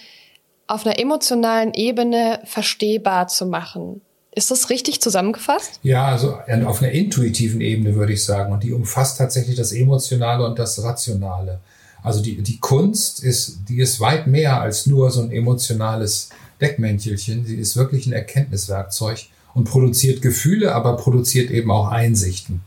auf 0.66 0.86
einer 0.86 0.98
emotionalen 0.98 1.74
Ebene 1.74 2.40
verstehbar 2.44 3.28
zu 3.28 3.46
machen. 3.46 4.00
Ist 4.34 4.50
das 4.50 4.68
richtig 4.68 5.00
zusammengefasst? 5.00 5.78
Ja, 5.82 6.06
also 6.06 6.38
auf 6.66 6.82
einer 6.82 6.90
intuitiven 6.90 7.60
Ebene 7.60 7.94
würde 7.94 8.14
ich 8.14 8.24
sagen. 8.24 8.52
Und 8.52 8.64
die 8.64 8.72
umfasst 8.72 9.18
tatsächlich 9.18 9.56
das 9.56 9.72
Emotionale 9.72 10.44
und 10.44 10.58
das 10.58 10.82
Rationale. 10.82 11.60
Also 12.02 12.20
die, 12.20 12.42
die 12.42 12.58
Kunst 12.58 13.22
ist, 13.22 13.60
die 13.68 13.78
ist 13.78 14.00
weit 14.00 14.26
mehr 14.26 14.60
als 14.60 14.86
nur 14.86 15.10
so 15.10 15.22
ein 15.22 15.30
emotionales 15.30 16.30
Deckmäntelchen. 16.60 17.46
Sie 17.46 17.56
ist 17.56 17.76
wirklich 17.76 18.06
ein 18.06 18.12
Erkenntniswerkzeug 18.12 19.26
und 19.54 19.64
produziert 19.64 20.20
Gefühle, 20.20 20.74
aber 20.74 20.96
produziert 20.96 21.50
eben 21.50 21.70
auch 21.70 21.88
Einsichten. 21.88 22.60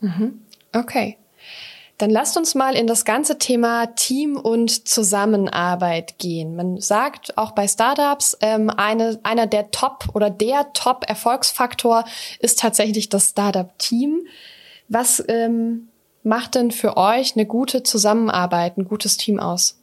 Mhm. 0.00 0.34
Okay. 0.72 1.16
Dann 2.02 2.10
lasst 2.10 2.36
uns 2.36 2.56
mal 2.56 2.74
in 2.74 2.88
das 2.88 3.04
ganze 3.04 3.38
Thema 3.38 3.86
Team 3.94 4.36
und 4.36 4.88
Zusammenarbeit 4.88 6.18
gehen. 6.18 6.56
Man 6.56 6.80
sagt 6.80 7.38
auch 7.38 7.52
bei 7.52 7.68
Startups, 7.68 8.36
ähm, 8.40 8.70
eine, 8.70 9.20
einer 9.22 9.46
der 9.46 9.70
Top 9.70 10.08
oder 10.12 10.28
der 10.28 10.72
Top-Erfolgsfaktor 10.72 12.04
ist 12.40 12.58
tatsächlich 12.58 13.08
das 13.08 13.28
Startup-Team. 13.28 14.22
Was 14.88 15.22
ähm, 15.28 15.90
macht 16.24 16.56
denn 16.56 16.72
für 16.72 16.96
euch 16.96 17.36
eine 17.36 17.46
gute 17.46 17.84
Zusammenarbeit, 17.84 18.78
ein 18.78 18.84
gutes 18.84 19.16
Team 19.16 19.38
aus? 19.38 19.78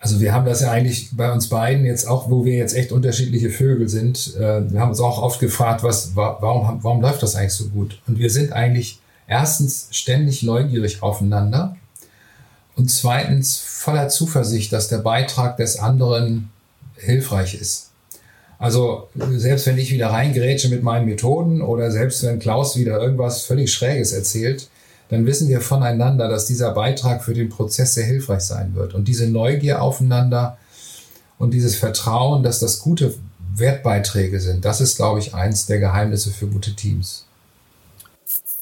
Also 0.00 0.18
wir 0.18 0.34
haben 0.34 0.46
das 0.46 0.60
ja 0.60 0.72
eigentlich 0.72 1.10
bei 1.16 1.30
uns 1.30 1.50
beiden 1.50 1.84
jetzt 1.84 2.08
auch, 2.08 2.28
wo 2.28 2.44
wir 2.44 2.56
jetzt 2.56 2.74
echt 2.74 2.90
unterschiedliche 2.90 3.50
Vögel 3.50 3.88
sind. 3.88 4.34
Äh, 4.34 4.72
wir 4.72 4.80
haben 4.80 4.88
uns 4.88 4.98
auch 4.98 5.22
oft 5.22 5.38
gefragt, 5.38 5.84
was, 5.84 6.16
warum, 6.16 6.82
warum 6.82 7.00
läuft 7.00 7.22
das 7.22 7.36
eigentlich 7.36 7.52
so 7.52 7.68
gut? 7.68 8.02
Und 8.08 8.18
wir 8.18 8.28
sind 8.28 8.52
eigentlich 8.52 8.98
erstens 9.32 9.88
ständig 9.92 10.42
neugierig 10.42 11.02
aufeinander 11.02 11.76
und 12.76 12.90
zweitens 12.90 13.56
voller 13.56 14.10
Zuversicht, 14.10 14.72
dass 14.74 14.88
der 14.88 14.98
Beitrag 14.98 15.56
des 15.56 15.78
anderen 15.78 16.50
hilfreich 16.96 17.54
ist. 17.54 17.88
Also 18.58 19.08
selbst 19.14 19.66
wenn 19.66 19.78
ich 19.78 19.90
wieder 19.90 20.10
reingrätsche 20.10 20.68
mit 20.68 20.82
meinen 20.82 21.06
Methoden 21.06 21.62
oder 21.62 21.90
selbst 21.90 22.22
wenn 22.22 22.40
Klaus 22.40 22.76
wieder 22.76 23.00
irgendwas 23.00 23.42
völlig 23.42 23.72
Schräges 23.72 24.12
erzählt, 24.12 24.68
dann 25.08 25.24
wissen 25.24 25.48
wir 25.48 25.62
voneinander, 25.62 26.28
dass 26.28 26.44
dieser 26.44 26.72
Beitrag 26.72 27.24
für 27.24 27.34
den 27.34 27.48
Prozess 27.48 27.94
sehr 27.94 28.04
hilfreich 28.04 28.42
sein 28.42 28.74
wird. 28.74 28.92
Und 28.92 29.08
diese 29.08 29.26
Neugier 29.28 29.80
aufeinander 29.80 30.58
und 31.38 31.54
dieses 31.54 31.74
Vertrauen, 31.74 32.42
dass 32.42 32.60
das 32.60 32.80
gute 32.80 33.14
Wertbeiträge 33.56 34.40
sind, 34.40 34.66
das 34.66 34.82
ist, 34.82 34.96
glaube 34.96 35.20
ich, 35.20 35.34
eins 35.34 35.64
der 35.64 35.80
Geheimnisse 35.80 36.30
für 36.30 36.46
gute 36.46 36.76
Teams. 36.76 37.24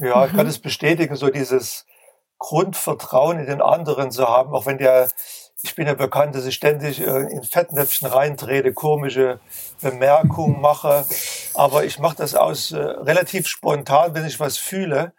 Ja, 0.01 0.25
ich 0.25 0.33
kann 0.33 0.47
mhm. 0.47 0.51
es 0.51 0.59
bestätigen, 0.59 1.15
so 1.15 1.29
dieses 1.29 1.85
Grundvertrauen 2.39 3.39
in 3.39 3.47
den 3.47 3.61
anderen 3.61 4.11
zu 4.11 4.27
haben, 4.27 4.55
auch 4.55 4.65
wenn 4.65 4.79
der, 4.79 5.11
ich 5.63 5.75
bin 5.75 5.87
ja 5.87 5.93
bekannt, 5.93 6.35
dass 6.35 6.47
ich 6.47 6.55
ständig 6.55 7.01
äh, 7.01 7.27
in 7.31 7.43
Fettnäpfchen 7.43 8.09
reintrete, 8.09 8.73
komische 8.73 9.41
Bemerkungen 9.83 10.59
mache, 10.63 11.05
aber 11.53 11.85
ich 11.85 11.99
mache 11.99 12.17
das 12.17 12.35
aus 12.35 12.73
äh, 12.73 12.79
relativ 12.79 13.47
spontan, 13.47 14.15
wenn 14.15 14.25
ich 14.25 14.41
was 14.41 14.57
fühle. 14.57 15.13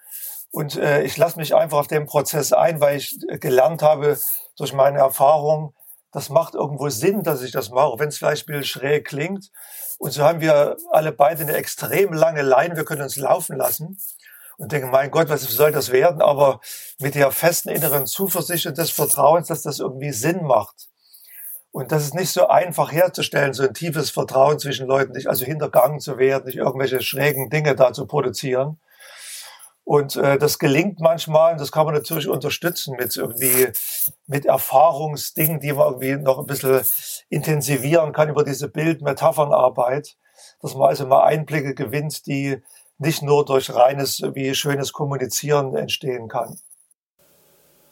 Und 0.50 0.78
äh, 0.78 1.04
ich 1.04 1.16
lasse 1.16 1.38
mich 1.38 1.54
einfach 1.54 1.78
auf 1.78 1.88
den 1.88 2.08
Prozess 2.08 2.52
ein, 2.52 2.82
weil 2.82 2.98
ich 2.98 3.16
gelernt 3.40 3.84
habe 3.84 4.18
durch 4.58 4.74
meine 4.74 4.98
Erfahrung, 4.98 5.76
das 6.12 6.30
macht 6.30 6.56
irgendwo 6.56 6.90
Sinn, 6.90 7.22
dass 7.22 7.44
ich 7.44 7.52
das 7.52 7.70
mache, 7.70 8.00
wenn 8.00 8.10
es 8.10 8.18
vielleicht 8.18 8.50
ein 8.50 8.54
bisschen 8.60 8.82
schräg 8.82 9.08
klingt. 9.08 9.52
Und 10.00 10.12
so 10.12 10.24
haben 10.24 10.42
wir 10.42 10.76
alle 10.92 11.12
beide 11.12 11.44
eine 11.44 11.54
extrem 11.54 12.12
lange 12.14 12.42
Leine, 12.42 12.76
wir 12.76 12.84
können 12.84 13.04
uns 13.04 13.16
laufen 13.16 13.56
lassen 13.56 14.00
und 14.62 14.72
denke, 14.72 14.88
mein 14.88 15.10
Gott, 15.10 15.28
was 15.28 15.42
soll 15.42 15.72
das 15.72 15.92
werden? 15.92 16.22
Aber 16.22 16.62
mit 17.00 17.16
der 17.16 17.32
festen 17.32 17.70
inneren 17.70 18.06
Zuversicht 18.06 18.68
und 18.68 18.78
des 18.78 18.92
Vertrauens, 18.92 19.48
dass 19.48 19.64
das 19.64 19.80
irgendwie 19.80 20.12
Sinn 20.12 20.44
macht. 20.44 20.88
Und 21.72 21.92
das 21.92 22.04
ist 22.04 22.14
nicht 22.14 22.30
so 22.30 22.48
einfach 22.48 22.92
herzustellen, 22.92 23.54
so 23.54 23.64
ein 23.64 23.74
tiefes 23.74 24.12
Vertrauen 24.12 24.60
zwischen 24.60 24.86
Leuten, 24.86 25.14
nicht 25.14 25.28
also 25.28 25.46
hintergangen 25.46 26.00
zu 26.00 26.20
werden, 26.20 26.46
nicht 26.46 26.58
irgendwelche 26.58 27.02
schrägen 27.02 27.50
Dinge 27.50 27.76
da 27.76 27.92
zu 27.92 28.06
produzieren. 28.06 28.80
Und 29.84 30.16
äh, 30.16 30.38
das 30.38 30.60
gelingt 30.60 31.00
manchmal, 31.00 31.54
und 31.54 31.60
das 31.60 31.72
kann 31.72 31.86
man 31.86 31.96
natürlich 31.96 32.28
unterstützen 32.28 32.96
mit 33.00 33.18
irgendwie 33.18 33.70
mit 34.28 34.46
Erfahrungsdingen, 34.46 35.60
die 35.60 35.74
man 35.74 35.88
irgendwie 35.88 36.18
noch 36.18 36.38
ein 36.38 36.46
bisschen 36.46 36.82
intensivieren 37.30 38.14
kann 38.14 38.30
über 38.30 38.44
diese 38.44 38.68
Bild-Metaphernarbeit, 38.68 40.18
dass 40.62 40.76
man 40.76 40.90
also 40.90 41.08
mal 41.08 41.24
Einblicke 41.24 41.74
gewinnt, 41.74 42.28
die 42.28 42.62
nicht 43.02 43.22
nur 43.24 43.44
durch 43.46 43.74
reines, 43.74 44.22
wie 44.34 44.54
schönes 44.54 44.94
Kommunizieren 44.94 45.76
entstehen 45.76 46.28
kann. 46.28 46.58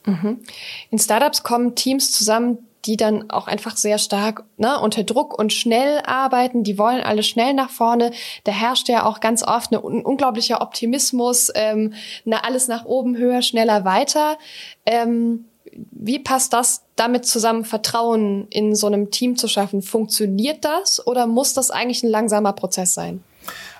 Mhm. 0.06 0.43
In 0.91 1.00
Startups 1.00 1.43
kommen 1.43 1.76
Teams 1.76 2.12
zusammen, 2.12 2.60
die 2.86 2.95
dann 2.95 3.30
auch 3.30 3.48
einfach 3.48 3.76
sehr 3.76 3.98
stark 3.98 4.45
ne, 4.58 4.80
unter 4.80 5.04
Druck 5.04 5.38
und 5.38 5.52
schnell 5.52 6.02
arbeiten. 6.06 6.63
Die 6.63 6.78
wollen 6.78 7.02
alle 7.02 7.24
schnell 7.24 7.54
nach 7.54 7.69
vorne. 7.69 8.12
Da 8.45 8.52
herrscht 8.52 8.88
ja 8.88 9.06
auch 9.06 9.19
ganz 9.19 9.43
oft 9.43 9.72
ein 9.74 9.78
unglaublicher 9.78 10.62
Optimismus, 10.62 11.52
ähm, 11.56 11.93
na, 12.24 12.43
alles 12.43 12.67
nach 12.67 12.86
oben, 12.86 13.17
höher, 13.17 13.41
schneller, 13.41 13.84
weiter. 13.84 14.38
Ähm, 14.86 15.45
wie 15.91 16.19
passt 16.19 16.54
das 16.54 16.84
damit 16.95 17.26
zusammen, 17.26 17.65
Vertrauen 17.65 18.48
in 18.50 18.76
so 18.76 18.88
einem 18.88 19.12
Team 19.12 19.36
zu 19.36 19.48
schaffen? 19.48 19.82
Funktioniert 19.82 20.63
das 20.63 21.06
oder 21.06 21.28
muss 21.28 21.54
das 21.54 21.72
eigentlich 21.72 22.04
ein 22.04 22.10
langsamer 22.10 22.54
Prozess 22.54 22.93
sein? 22.93 23.24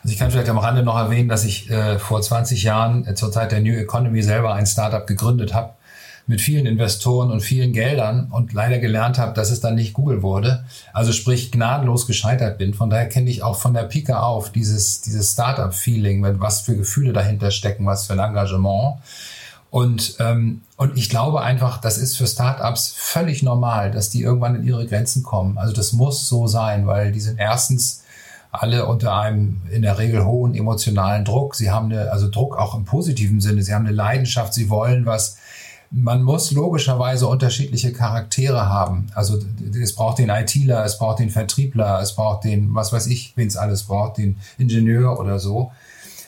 Also 0.04 0.14
ich 0.14 0.20
kann 0.20 0.32
vielleicht 0.32 0.50
am 0.50 0.58
Rande 0.58 0.84
noch 0.84 0.98
erwähnen, 0.98 1.30
dass 1.30 1.44
ich 1.44 1.70
äh, 1.70 2.00
vor 2.00 2.22
20 2.22 2.64
Jahren 2.64 3.06
äh, 3.06 3.16
zur 3.16 3.32
Zeit 3.32 3.52
der 3.52 3.62
New 3.62 3.74
Economy 3.74 4.22
selber 4.22 4.54
ein 4.54 4.66
Startup 4.66 5.06
gegründet 5.06 5.54
habe 5.54 5.74
mit 6.30 6.42
vielen 6.42 6.68
Investoren 6.68 7.32
und 7.32 7.42
vielen 7.42 7.74
Geldern 7.74 8.28
und 8.30 8.54
leider 8.54 8.78
gelernt 8.78 9.18
habe, 9.18 9.34
dass 9.34 9.50
es 9.50 9.62
dann 9.62 9.74
nicht 9.74 9.94
Google 9.94 10.22
wurde. 10.22 10.64
Also 10.94 11.12
sprich 11.12 11.52
gnadenlos 11.52 12.06
gescheitert 12.06 12.60
bin. 12.60 12.76
Von 12.76 12.92
daher 12.92 13.10
kenne 13.10 13.32
ich 13.32 13.42
auch 13.42 13.58
von 13.58 13.74
der 13.74 13.84
Pike 13.84 14.22
auf 14.22 14.52
dieses, 14.52 15.02
dieses 15.02 15.32
Startup-Feeling, 15.32 16.40
was 16.40 16.62
für 16.62 16.76
Gefühle 16.76 17.14
dahinter 17.14 17.50
stecken, 17.50 17.88
was 17.88 18.06
für 18.06 18.14
ein 18.14 18.20
Engagement. 18.20 19.00
Und, 19.72 20.18
ähm, 20.20 20.62
und 20.78 20.96
ich 20.98 21.10
glaube 21.10 21.42
einfach, 21.42 21.82
das 21.82 21.98
ist 21.98 22.16
für 22.16 22.28
Startups 22.28 22.94
völlig 22.96 23.42
normal, 23.42 23.90
dass 23.90 24.12
die 24.12 24.22
irgendwann 24.22 24.56
in 24.56 24.64
ihre 24.68 24.86
Grenzen 24.86 25.24
kommen. 25.24 25.58
Also 25.58 25.74
das 25.74 25.94
muss 25.94 26.28
so 26.28 26.46
sein, 26.46 26.86
weil 26.86 27.12
die 27.12 27.22
sind 27.22 27.40
erstens 27.40 28.04
alle 28.52 28.88
unter 28.88 29.16
einem 29.16 29.62
in 29.72 29.84
der 29.84 29.98
Regel 30.00 30.26
hohen 30.26 30.56
emotionalen 30.56 31.24
Druck. 31.24 31.56
Sie 31.56 31.70
haben 31.70 31.92
eine, 31.92 32.12
also 32.12 32.30
Druck 32.30 32.58
auch 32.58 32.76
im 32.76 32.86
positiven 32.86 33.42
Sinne. 33.42 33.62
Sie 33.62 33.74
haben 33.74 33.86
eine 33.86 33.96
Leidenschaft, 33.96 34.54
sie 34.54 34.70
wollen 34.70 35.06
was. 35.06 35.38
Man 35.92 36.22
muss 36.22 36.52
logischerweise 36.52 37.28
unterschiedliche 37.28 37.94
Charaktere 37.94 38.70
haben. 38.70 39.08
Also 39.16 39.40
es 39.80 39.96
braucht 39.96 40.20
den 40.20 40.30
ITler, 40.30 40.84
es 40.84 41.00
braucht 41.00 41.20
den 41.20 41.32
Vertriebler, 41.32 42.00
es 42.00 42.14
braucht 42.14 42.44
den, 42.44 42.76
was 42.76 42.94
weiß 42.94 43.08
ich, 43.08 43.34
wen 43.36 43.48
es 43.48 43.58
alles 43.58 43.84
braucht, 43.84 44.18
den 44.18 44.38
Ingenieur 44.58 45.20
oder 45.20 45.40
so. 45.40 45.72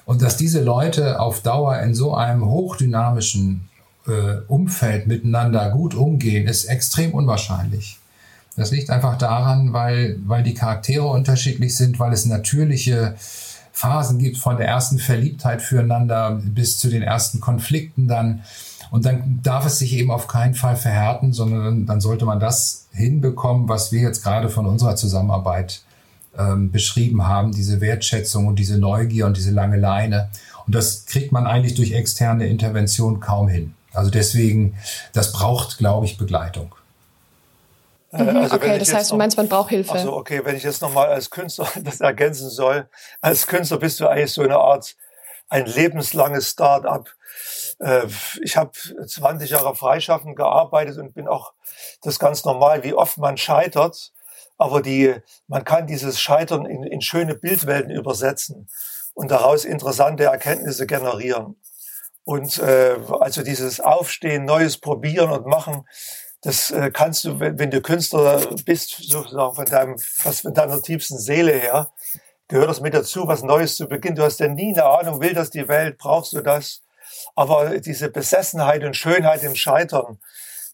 Und 0.05 0.23
dass 0.23 0.37
diese 0.37 0.61
Leute 0.61 1.19
auf 1.19 1.41
Dauer 1.41 1.77
in 1.79 1.93
so 1.93 2.15
einem 2.15 2.45
hochdynamischen 2.45 3.69
äh, 4.07 4.41
Umfeld 4.47 5.05
miteinander 5.07 5.69
gut 5.69 5.93
umgehen, 5.93 6.47
ist 6.47 6.65
extrem 6.65 7.13
unwahrscheinlich. 7.13 8.00
Das 8.55 8.71
liegt 8.71 8.89
einfach 8.89 9.17
daran, 9.17 9.73
weil, 9.73 10.19
weil 10.25 10.43
die 10.43 10.53
Charaktere 10.53 11.05
unterschiedlich 11.05 11.75
sind, 11.75 11.99
weil 11.99 12.11
es 12.13 12.25
natürliche 12.25 13.15
Phasen 13.71 14.19
gibt 14.19 14.37
von 14.37 14.57
der 14.57 14.67
ersten 14.67 14.99
Verliebtheit 14.99 15.61
füreinander 15.61 16.39
bis 16.43 16.77
zu 16.77 16.89
den 16.89 17.01
ersten 17.01 17.39
Konflikten 17.39 18.07
dann. 18.07 18.43
Und 18.91 19.05
dann 19.05 19.39
darf 19.41 19.65
es 19.65 19.79
sich 19.79 19.93
eben 19.93 20.11
auf 20.11 20.27
keinen 20.27 20.53
Fall 20.53 20.75
verhärten, 20.75 21.31
sondern 21.31 21.85
dann 21.85 22.01
sollte 22.01 22.25
man 22.25 22.41
das 22.41 22.87
hinbekommen, 22.91 23.69
was 23.69 23.93
wir 23.93 24.01
jetzt 24.01 24.21
gerade 24.21 24.49
von 24.49 24.65
unserer 24.65 24.97
Zusammenarbeit 24.97 25.81
ähm, 26.37 26.71
beschrieben 26.71 27.25
haben, 27.25 27.53
diese 27.53 27.79
Wertschätzung 27.79 28.47
und 28.47 28.59
diese 28.59 28.77
Neugier 28.77 29.25
und 29.25 29.37
diese 29.37 29.51
lange 29.51 29.77
Leine. 29.77 30.29
Und 30.65 30.75
das 30.75 31.05
kriegt 31.05 31.31
man 31.31 31.47
eigentlich 31.47 31.75
durch 31.75 31.93
externe 31.93 32.47
Intervention 32.47 33.21
kaum 33.21 33.47
hin. 33.47 33.73
Also 33.93 34.11
deswegen, 34.11 34.75
das 35.13 35.31
braucht, 35.31 35.77
glaube 35.77 36.05
ich, 36.05 36.17
Begleitung. 36.17 36.75
Äh, 38.11 38.23
mhm, 38.23 38.37
also 38.37 38.55
okay, 38.55 38.77
das 38.77 38.93
heißt, 38.93 39.11
du 39.11 39.15
meinst, 39.15 39.37
man 39.37 39.47
braucht 39.47 39.69
Hilfe. 39.69 39.93
Also 39.93 40.13
okay, 40.13 40.41
wenn 40.43 40.55
ich 40.55 40.63
jetzt 40.63 40.81
nochmal 40.81 41.09
als 41.09 41.29
Künstler 41.29 41.67
das 41.83 42.01
ergänzen 42.01 42.49
soll, 42.49 42.89
als 43.21 43.47
Künstler 43.47 43.77
bist 43.77 43.99
du 43.99 44.07
eigentlich 44.07 44.33
so 44.33 44.41
eine 44.41 44.57
Art 44.57 44.95
ein 45.51 45.65
lebenslanges 45.65 46.49
Start-up. 46.49 47.09
Äh, 47.79 48.07
ich 48.41 48.55
habe 48.55 48.71
20 48.71 49.49
Jahre 49.49 49.75
freischaffend 49.75 50.37
gearbeitet 50.37 50.97
und 50.97 51.13
bin 51.13 51.27
auch 51.27 51.53
das 52.01 52.19
ganz 52.19 52.45
normal, 52.45 52.83
wie 52.83 52.93
oft 52.93 53.17
man 53.17 53.37
scheitert. 53.37 54.13
Aber 54.57 54.81
die, 54.81 55.13
man 55.47 55.65
kann 55.65 55.87
dieses 55.87 56.21
Scheitern 56.21 56.65
in, 56.65 56.83
in 56.83 57.01
schöne 57.01 57.35
Bildwelten 57.35 57.91
übersetzen 57.91 58.69
und 59.13 59.29
daraus 59.29 59.65
interessante 59.65 60.25
Erkenntnisse 60.25 60.87
generieren. 60.87 61.57
Und 62.23 62.59
äh, 62.59 62.97
also 63.19 63.43
dieses 63.43 63.81
Aufstehen, 63.81 64.45
Neues 64.45 64.77
probieren 64.77 65.31
und 65.31 65.47
machen, 65.47 65.85
das 66.41 66.71
äh, 66.71 66.91
kannst 66.91 67.23
du, 67.23 67.39
wenn, 67.39 67.59
wenn 67.59 67.71
du 67.71 67.81
Künstler 67.81 68.41
bist, 68.65 68.97
sozusagen 68.97 69.55
von 69.55 69.65
deinem, 69.65 69.95
was 70.23 70.41
von 70.41 70.53
deiner 70.53 70.81
tiefsten 70.81 71.19
Seele 71.19 71.53
her, 71.53 71.91
gehört 72.47 72.69
das 72.69 72.81
mit 72.81 72.93
dazu, 72.93 73.27
was 73.27 73.43
Neues 73.43 73.77
zu 73.77 73.87
beginnen. 73.87 74.15
Du 74.15 74.23
hast 74.23 74.39
ja 74.39 74.47
nie 74.47 74.73
eine 74.73 74.85
Ahnung, 74.85 75.21
will 75.21 75.33
das 75.33 75.51
die 75.51 75.67
Welt, 75.67 75.97
brauchst 75.97 76.33
du 76.33 76.41
das? 76.41 76.81
Aber 77.35 77.79
diese 77.79 78.09
Besessenheit 78.09 78.83
und 78.83 78.95
Schönheit 78.95 79.43
im 79.43 79.55
Scheitern, 79.55 80.19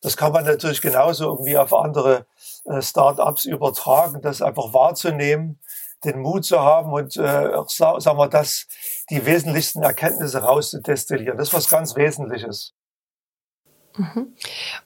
das 0.02 0.16
kann 0.16 0.32
man 0.32 0.46
natürlich 0.46 0.82
genauso 0.82 1.26
irgendwie 1.26 1.58
auf 1.58 1.74
andere 1.74 2.26
äh, 2.66 2.82
Start-ups 2.82 3.46
übertragen, 3.46 4.22
das 4.22 4.42
einfach 4.42 4.74
wahrzunehmen, 4.74 5.60
den 6.04 6.20
Mut 6.20 6.46
zu 6.46 6.60
haben 6.60 6.94
und 6.94 7.18
äh, 7.18 7.50
sagen 7.68 8.18
wir, 8.18 8.30
das 8.30 8.68
die 9.10 9.26
wesentlichsten 9.26 9.82
Erkenntnisse 9.82 10.40
rauszudestillieren. 10.40 11.38
Das 11.38 11.50
ist 11.50 11.54
was 11.54 11.70
ganz 11.70 11.96
Wesentliches. 11.96 12.74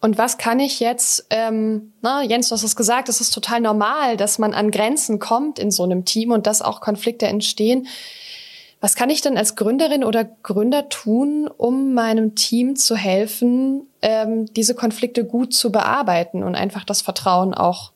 Und 0.01 0.17
was 0.17 0.37
kann 0.37 0.59
ich 0.59 0.79
jetzt, 0.79 1.25
ähm, 1.29 1.93
na, 2.01 2.23
Jens, 2.23 2.49
du 2.49 2.53
hast 2.53 2.63
es 2.63 2.75
gesagt, 2.75 3.09
es 3.09 3.21
ist 3.21 3.33
total 3.33 3.61
normal, 3.61 4.17
dass 4.17 4.39
man 4.39 4.53
an 4.53 4.71
Grenzen 4.71 5.19
kommt 5.19 5.59
in 5.59 5.71
so 5.71 5.83
einem 5.83 6.05
Team 6.05 6.31
und 6.31 6.47
dass 6.47 6.61
auch 6.61 6.81
Konflikte 6.81 7.27
entstehen. 7.27 7.87
Was 8.79 8.95
kann 8.95 9.11
ich 9.11 9.21
denn 9.21 9.37
als 9.37 9.55
Gründerin 9.55 10.03
oder 10.03 10.23
Gründer 10.23 10.89
tun, 10.89 11.47
um 11.55 11.93
meinem 11.93 12.33
Team 12.33 12.75
zu 12.75 12.95
helfen, 12.95 13.83
ähm, 14.01 14.51
diese 14.53 14.73
Konflikte 14.73 15.23
gut 15.23 15.53
zu 15.53 15.71
bearbeiten 15.71 16.41
und 16.41 16.55
einfach 16.55 16.83
das 16.83 17.03
Vertrauen 17.03 17.53
auch 17.53 17.91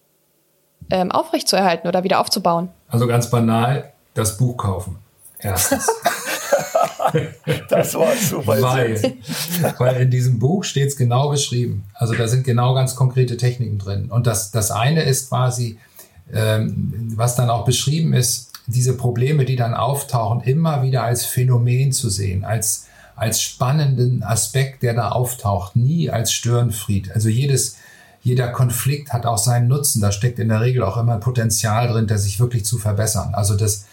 ähm, 0.91 1.11
aufrechtzuerhalten 1.11 1.87
oder 1.87 2.03
wieder 2.03 2.19
aufzubauen? 2.19 2.69
Also 2.87 3.07
ganz 3.07 3.31
banal, 3.31 3.93
das 4.13 4.37
Buch 4.37 4.57
kaufen. 4.57 4.99
Erstens. 5.39 5.89
das 7.69 7.95
war 7.95 8.15
super. 8.15 8.61
Weil, 8.61 9.17
weil 9.77 10.01
in 10.01 10.11
diesem 10.11 10.39
Buch 10.39 10.63
steht 10.63 10.87
es 10.87 10.97
genau 10.97 11.29
beschrieben. 11.29 11.83
Also 11.93 12.13
da 12.13 12.27
sind 12.27 12.43
genau 12.43 12.73
ganz 12.73 12.95
konkrete 12.95 13.37
Techniken 13.37 13.77
drin. 13.77 14.09
Und 14.09 14.27
das, 14.27 14.51
das 14.51 14.71
eine 14.71 15.03
ist 15.03 15.29
quasi, 15.29 15.77
ähm, 16.33 17.13
was 17.15 17.35
dann 17.35 17.49
auch 17.49 17.65
beschrieben 17.65 18.13
ist, 18.13 18.51
diese 18.67 18.97
Probleme, 18.97 19.45
die 19.45 19.55
dann 19.55 19.73
auftauchen, 19.73 20.41
immer 20.41 20.81
wieder 20.81 21.03
als 21.03 21.25
Phänomen 21.25 21.91
zu 21.91 22.09
sehen, 22.09 22.43
als, 22.43 22.87
als 23.15 23.41
spannenden 23.41 24.23
Aspekt, 24.23 24.81
der 24.81 24.95
da 24.95 25.09
auftaucht, 25.09 25.75
nie 25.75 26.09
als 26.09 26.33
Störenfried. 26.33 27.11
Also 27.11 27.29
jedes, 27.29 27.77
jeder 28.23 28.47
Konflikt 28.47 29.13
hat 29.13 29.27
auch 29.27 29.37
seinen 29.37 29.67
Nutzen. 29.67 30.01
Da 30.01 30.11
steckt 30.11 30.39
in 30.39 30.49
der 30.49 30.61
Regel 30.61 30.83
auch 30.83 30.97
immer 30.97 31.17
Potenzial 31.17 31.87
drin, 31.89 32.07
der 32.07 32.17
sich 32.17 32.39
wirklich 32.39 32.65
zu 32.65 32.79
verbessern. 32.79 33.35
Also 33.35 33.55
das, 33.55 33.85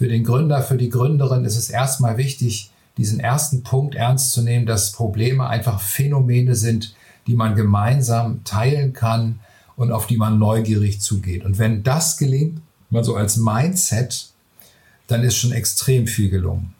für 0.00 0.08
den 0.08 0.24
Gründer, 0.24 0.62
für 0.62 0.78
die 0.78 0.88
Gründerin 0.88 1.44
ist 1.44 1.58
es 1.58 1.68
erstmal 1.68 2.16
wichtig, 2.16 2.70
diesen 2.96 3.20
ersten 3.20 3.62
Punkt 3.62 3.94
ernst 3.94 4.32
zu 4.32 4.40
nehmen, 4.40 4.64
dass 4.64 4.92
Probleme 4.92 5.46
einfach 5.46 5.78
Phänomene 5.78 6.54
sind, 6.54 6.94
die 7.26 7.34
man 7.34 7.54
gemeinsam 7.54 8.42
teilen 8.44 8.94
kann 8.94 9.40
und 9.76 9.92
auf 9.92 10.06
die 10.06 10.16
man 10.16 10.38
neugierig 10.38 11.02
zugeht. 11.02 11.44
Und 11.44 11.58
wenn 11.58 11.82
das 11.82 12.16
gelingt, 12.16 12.62
mal 12.88 13.04
so 13.04 13.14
als 13.14 13.36
Mindset, 13.36 14.30
dann 15.06 15.22
ist 15.22 15.36
schon 15.36 15.52
extrem 15.52 16.06
viel 16.06 16.30
gelungen. 16.30 16.74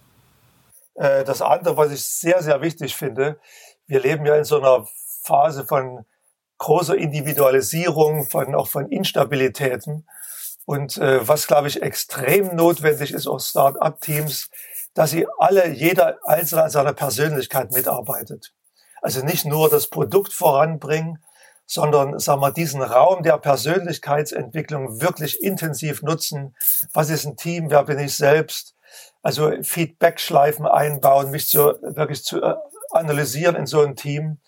Äh, 0.94 1.22
das 1.22 1.42
andere, 1.42 1.76
was 1.76 1.92
ich 1.92 2.02
sehr, 2.02 2.42
sehr 2.42 2.62
wichtig 2.62 2.96
finde, 2.96 3.38
wir 3.86 4.00
leben 4.00 4.24
ja 4.24 4.34
in 4.36 4.44
so 4.44 4.58
einer 4.58 4.86
Phase 5.24 5.66
von 5.66 6.06
großer 6.56 6.96
Individualisierung, 6.96 8.24
von, 8.24 8.54
auch 8.54 8.68
von 8.68 8.88
Instabilitäten. 8.88 10.06
Und 10.66 10.98
äh, 10.98 11.26
was, 11.26 11.46
glaube 11.46 11.68
ich, 11.68 11.82
extrem 11.82 12.54
notwendig 12.54 13.12
ist, 13.12 13.26
auch 13.26 13.40
Start-up-Teams, 13.40 14.50
dass 14.94 15.10
sie 15.10 15.26
alle, 15.38 15.68
jeder 15.68 16.18
Einzelne 16.24 16.64
an 16.64 16.70
seiner 16.70 16.92
Persönlichkeit 16.92 17.72
mitarbeitet. 17.72 18.52
Also 19.02 19.24
nicht 19.24 19.44
nur 19.46 19.70
das 19.70 19.88
Produkt 19.88 20.32
voranbringen, 20.32 21.18
sondern 21.66 22.18
sagen 22.18 22.40
wir, 22.40 22.50
diesen 22.50 22.82
Raum 22.82 23.22
der 23.22 23.38
Persönlichkeitsentwicklung 23.38 25.00
wirklich 25.00 25.40
intensiv 25.40 26.02
nutzen. 26.02 26.56
Was 26.92 27.10
ist 27.10 27.24
ein 27.24 27.36
Team? 27.36 27.70
Wer 27.70 27.84
bin 27.84 27.98
ich 28.00 28.16
selbst? 28.16 28.74
Also 29.22 29.52
Feedback-Schleifen 29.62 30.66
einbauen, 30.66 31.30
mich 31.30 31.48
zu, 31.48 31.78
wirklich 31.80 32.24
zu 32.24 32.42
äh, 32.42 32.56
analysieren 32.90 33.54
in 33.54 33.66
so 33.66 33.82
einem 33.82 33.94
Team. 33.94 34.38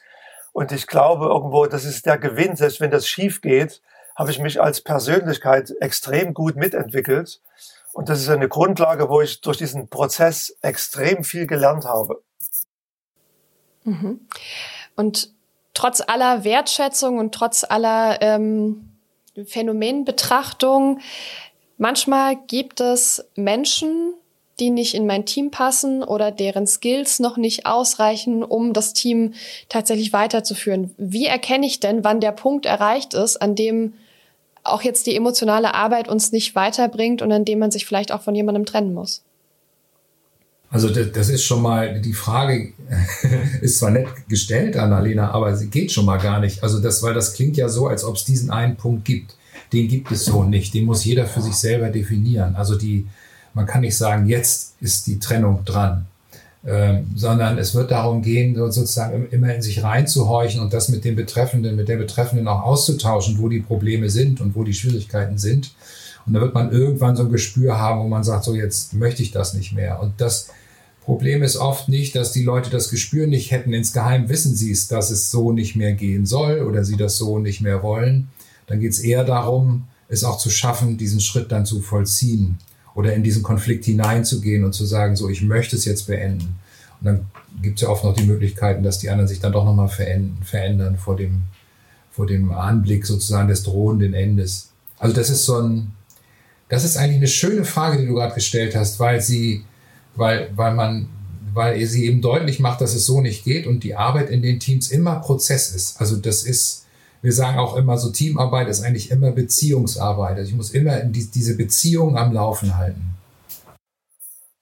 Und 0.53 0.72
ich 0.72 0.87
glaube 0.87 1.27
irgendwo, 1.27 1.66
das 1.66 1.85
ist 1.85 2.07
der 2.07 2.18
Gewinn, 2.18 2.57
selbst 2.57 2.81
wenn 2.81 2.90
das 2.90 3.07
schief 3.07 3.40
geht, 3.40 3.83
habe 4.16 4.31
ich 4.31 4.38
mich 4.38 4.61
als 4.61 4.81
Persönlichkeit 4.81 5.72
extrem 5.81 6.35
gut 6.35 6.57
mitentwickelt. 6.57 7.40
Und 7.92 8.09
das 8.09 8.20
ist 8.20 8.29
eine 8.29 8.48
Grundlage, 8.48 9.09
wo 9.09 9.20
ich 9.20 9.40
durch 9.40 9.59
diesen 9.59 9.88
Prozess 9.88 10.57
extrem 10.62 11.25
viel 11.25 11.46
gelernt 11.46 11.85
habe. 11.85 12.22
Mhm. 13.85 14.27
Und 14.96 15.33
trotz 15.75 16.03
aller 16.07 16.44
Wertschätzung 16.44 17.18
und 17.18 17.35
trotz 17.35 17.64
aller 17.64 18.20
ähm, 18.22 18.88
Phänomenbetrachtung, 19.46 21.01
manchmal 21.79 22.37
gibt 22.37 22.81
es 22.81 23.25
Menschen, 23.35 24.14
die 24.62 24.70
nicht 24.70 24.94
in 24.94 25.07
mein 25.07 25.27
Team 25.27 25.51
passen 25.51 26.05
oder 26.05 26.31
deren 26.31 26.68
Skills 26.68 27.18
noch 27.18 27.37
nicht 27.37 27.66
ausreichen, 27.66 28.44
um 28.44 28.72
das 28.72 28.92
Team 28.92 29.35
tatsächlich 29.68 30.12
weiterzuführen. 30.12 30.92
Wie 30.96 31.27
erkenne 31.27 31.66
ich 31.66 31.81
denn, 31.81 32.05
wann 32.05 32.20
der 32.20 32.33
Punkt 32.33 32.64
erreicht 32.64 33.12
ist, 33.12 33.42
an 33.42 33.57
dem 33.57 33.94
auch 34.62 34.83
jetzt 34.83 35.09
die 35.09 35.16
emotionale 35.16 35.75
Arbeit 35.75 36.09
uns 36.09 36.31
nicht 36.31 36.55
weiterbringt 36.55 37.20
und 37.20 37.33
an 37.33 37.44
dem 37.44 37.59
man 37.59 37.72
sich 37.72 37.85
vielleicht 37.85 38.12
auch 38.12 38.22
von 38.22 38.37
jemandem 38.37 38.64
trennen 38.64 38.94
muss? 38.94 39.25
Also 40.70 40.88
das 40.88 41.29
ist 41.29 41.42
schon 41.44 41.61
mal, 41.61 42.01
die 42.01 42.14
Frage 42.14 42.72
ist 43.61 43.79
zwar 43.79 43.90
nett 43.90 44.07
gestellt, 44.29 44.77
Annalena, 44.77 45.33
aber 45.33 45.57
sie 45.57 45.68
geht 45.68 45.90
schon 45.90 46.07
mal 46.07 46.18
gar 46.18 46.38
nicht. 46.38 46.62
Also 46.62 46.81
das, 46.81 47.03
weil 47.03 47.14
das 47.14 47.35
klingt 47.35 47.57
ja 47.57 47.68
so, 47.68 47.88
als 47.88 48.05
ob 48.05 48.14
es 48.14 48.25
diesen 48.25 48.51
einen 48.51 48.77
Punkt 48.77 49.05
gibt. 49.05 49.37
Den 49.72 49.88
gibt 49.88 50.12
es 50.12 50.25
so 50.25 50.44
nicht. 50.44 50.72
Den 50.72 50.85
muss 50.85 51.05
jeder 51.05 51.27
für 51.27 51.42
sich 51.42 51.55
selber 51.55 51.90
definieren. 51.90 52.55
Also 52.55 52.77
die, 52.77 53.07
man 53.55 53.67
kann 53.67 53.83
nicht 53.83 53.97
sagen, 53.97 54.27
jetzt 54.27 54.75
ist 54.81 55.07
die 55.07 55.19
Trennung 55.19 55.65
dran. 55.65 56.07
Ähm, 56.65 57.09
sondern 57.17 57.59
es 57.59 57.75
wird 57.75 57.91
darum 57.91 58.23
gehen, 58.23 58.55
sozusagen 58.55 59.27
immer 59.31 59.53
in 59.53 59.62
sich 59.62 59.83
reinzuhorchen 59.83 60.61
und 60.61 60.73
das 60.73 60.91
mit 60.91 61.05
dem 61.05 61.17
Betreffenden, 61.17 61.75
mit 61.75 61.88
der 61.88 61.97
Betreffenden 61.97 62.47
auch 62.47 62.62
auszutauschen, 62.62 63.38
wo 63.38 63.49
die 63.49 63.59
Probleme 63.59 64.09
sind 64.11 64.41
und 64.41 64.55
wo 64.55 64.62
die 64.62 64.75
Schwierigkeiten 64.75 65.38
sind. 65.38 65.75
Und 66.25 66.35
da 66.35 66.41
wird 66.41 66.55
man 66.55 66.71
irgendwann 66.71 67.17
so 67.17 67.25
ein 67.25 67.33
Gespür 67.33 67.81
haben, 67.81 68.01
wo 68.01 68.07
man 68.07 68.23
sagt, 68.23 68.45
so 68.45 68.55
jetzt 68.55 68.95
möchte 68.95 69.25
ich 69.25 69.33
das 69.33 69.55
nicht 69.55 69.73
mehr. 69.73 70.01
Und 70.01 70.21
das 70.21 70.51
Problem 71.01 71.43
ist 71.43 71.57
oft 71.57 71.88
nicht, 71.88 72.15
dass 72.15 72.31
die 72.31 72.45
Leute 72.45 72.71
das 72.71 72.91
Gespür 72.91 73.27
nicht 73.27 73.51
hätten. 73.51 73.73
Insgeheim 73.73 74.29
wissen 74.29 74.55
sie 74.55 74.71
es, 74.71 74.87
dass 74.87 75.11
es 75.11 75.33
so 75.33 75.51
nicht 75.51 75.75
mehr 75.75 75.95
gehen 75.95 76.27
soll 76.27 76.61
oder 76.61 76.85
sie 76.85 76.97
das 76.97 77.17
so 77.17 77.41
nicht 77.41 77.61
mehr 77.61 77.83
wollen. 77.83 78.29
Dann 78.69 78.79
geht 78.79 78.93
es 78.93 79.01
eher 79.01 79.25
darum, 79.25 79.88
es 80.09 80.23
auch 80.23 80.38
zu 80.38 80.49
schaffen, 80.49 80.97
diesen 80.97 81.21
Schritt 81.21 81.51
dann 81.51 81.67
zu 81.67 81.81
vollziehen 81.81 82.59
oder 82.95 83.15
in 83.15 83.23
diesen 83.23 83.43
Konflikt 83.43 83.85
hineinzugehen 83.85 84.65
und 84.65 84.75
zu 84.75 84.85
sagen, 84.85 85.17
so, 85.17 85.29
ich 85.29 85.43
möchte 85.43 85.77
es 85.77 85.85
jetzt 85.85 86.07
beenden. 86.07 86.57
Und 87.01 87.07
dann 87.07 87.27
gibt 87.63 87.79
es 87.79 87.83
ja 87.83 87.89
oft 87.89 88.05
noch 88.05 88.15
die 88.15 88.25
Möglichkeiten, 88.25 88.83
dass 88.83 88.99
die 88.99 89.11
anderen 89.11 89.29
sich 89.29 89.41
dann 89.41 89.53
doch 89.53 89.65
nochmal 89.65 89.89
verändern, 89.89 90.97
vor 90.99 91.17
dem, 91.17 91.43
vor 92.11 92.27
dem 92.27 92.53
Anblick 92.53 93.07
sozusagen 93.07 93.49
des 93.49 93.63
drohenden 93.63 94.15
Endes. 94.15 94.69
Also 94.99 95.15
das 95.15 95.31
ist 95.31 95.45
so 95.45 95.61
ein, 95.61 95.93
das 96.69 96.85
ist 96.85 96.97
eigentlich 96.97 97.17
eine 97.17 97.29
schöne 97.29 97.65
Frage, 97.65 97.99
die 97.99 98.07
du 98.07 98.15
gerade 98.15 98.35
gestellt 98.35 98.77
hast, 98.77 99.01
weil 99.01 99.21
sie, 99.21 99.65
weil, 100.15 100.51
weil 100.55 100.75
man, 100.75 101.09
weil 101.53 101.85
sie 101.87 102.07
eben 102.07 102.23
deutlich 102.23 102.61
macht, 102.61 102.81
dass 102.81 102.95
es 102.95 103.05
so 103.05 103.21
nicht 103.21 103.45
geht 103.45 103.67
und 103.67 103.85
die 103.85 103.95
Arbeit 103.95 104.31
in 104.31 104.43
den 104.43 104.61
Teams 104.61 104.91
immer 104.91 105.17
Prozess 105.17 105.75
ist. 105.75 106.01
Also 106.01 106.17
das 106.17 106.45
ist, 106.45 106.87
wir 107.23 107.33
sagen 107.33 107.59
auch 107.59 107.77
immer 107.77 107.97
so, 107.99 108.11
Teamarbeit 108.11 108.69
ist 108.69 108.83
eigentlich 108.83 109.11
immer 109.11 109.31
Beziehungsarbeit. 109.31 110.37
Also 110.37 110.51
ich 110.51 110.57
muss 110.57 110.73
immer 110.73 110.99
die, 111.01 111.31
diese 111.31 111.57
Beziehung 111.57 112.19
am 112.19 112.33
Laufen 112.33 112.77
halten. 112.77 113.17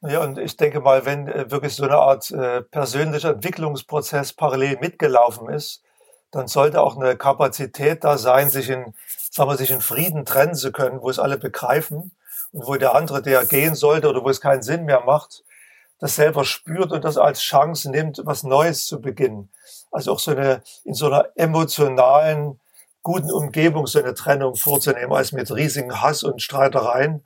Ja, 0.02 0.22
und 0.22 0.38
ich 0.38 0.56
denke 0.56 0.80
mal, 0.80 1.04
wenn 1.04 1.26
äh, 1.28 1.50
wirklich 1.50 1.74
so 1.74 1.84
eine 1.84 1.96
Art 1.96 2.30
äh, 2.30 2.62
persönlicher 2.62 3.30
Entwicklungsprozess 3.30 4.32
parallel 4.34 4.78
mitgelaufen 4.80 5.48
ist, 5.48 5.82
dann 6.30 6.48
sollte 6.48 6.80
auch 6.80 6.96
eine 6.96 7.16
Kapazität 7.16 8.04
da 8.04 8.16
sein, 8.16 8.48
sich 8.48 8.70
in, 8.70 8.94
sagen 9.30 9.50
wir, 9.50 9.56
sich 9.56 9.70
in 9.70 9.80
Frieden 9.80 10.24
trennen 10.24 10.54
zu 10.54 10.72
können, 10.72 11.02
wo 11.02 11.10
es 11.10 11.18
alle 11.18 11.38
begreifen 11.38 12.12
und 12.52 12.66
wo 12.66 12.76
der 12.76 12.94
andere, 12.94 13.20
der 13.20 13.44
gehen 13.44 13.74
sollte 13.74 14.08
oder 14.08 14.22
wo 14.22 14.28
es 14.30 14.40
keinen 14.40 14.62
Sinn 14.62 14.84
mehr 14.84 15.04
macht, 15.04 15.44
das 15.98 16.16
selber 16.16 16.44
spürt 16.44 16.92
und 16.92 17.04
das 17.04 17.18
als 17.18 17.40
Chance 17.40 17.90
nimmt, 17.90 18.22
was 18.24 18.42
Neues 18.42 18.86
zu 18.86 19.00
beginnen. 19.00 19.50
Also 19.90 20.12
auch 20.12 20.18
so 20.18 20.32
eine, 20.32 20.62
in 20.84 20.94
so 20.94 21.06
einer 21.06 21.28
emotionalen 21.34 22.60
guten 23.02 23.30
Umgebung 23.30 23.86
so 23.86 23.98
eine 23.98 24.14
Trennung 24.14 24.56
vorzunehmen, 24.56 25.12
als 25.12 25.32
mit 25.32 25.50
riesigen 25.54 26.00
Hass 26.00 26.22
und 26.22 26.42
Streitereien. 26.42 27.24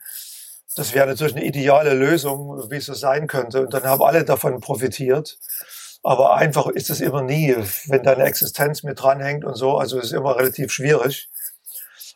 Das 0.76 0.94
wäre 0.94 1.06
natürlich 1.06 1.36
eine 1.36 1.44
ideale 1.44 1.94
Lösung, 1.94 2.70
wie 2.70 2.76
es 2.76 2.86
so 2.86 2.94
sein 2.94 3.26
könnte. 3.26 3.62
Und 3.62 3.74
dann 3.74 3.84
haben 3.84 4.02
alle 4.02 4.24
davon 4.24 4.60
profitiert. 4.60 5.38
Aber 6.02 6.34
einfach 6.34 6.66
ist 6.66 6.90
es 6.90 7.00
immer 7.00 7.22
nie, 7.22 7.56
wenn 7.86 8.02
deine 8.02 8.24
Existenz 8.24 8.82
mit 8.82 9.00
dranhängt 9.00 9.44
und 9.44 9.56
so. 9.56 9.78
Also 9.78 9.98
es 9.98 10.06
ist 10.06 10.12
immer 10.12 10.36
relativ 10.36 10.70
schwierig. 10.70 11.30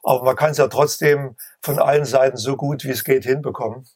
Aber 0.03 0.23
man 0.23 0.37
kann 0.37 0.51
es 0.51 0.59
ja 0.59 0.69
trotzdem 0.69 1.37
von 1.61 1.79
allen 1.79 2.05
Seiten 2.05 2.37
so 2.37 2.57
gut 2.57 2.85
wie 2.85 2.91
es 2.91 3.05
geht 3.05 3.25
hinbekommen. 3.25 3.87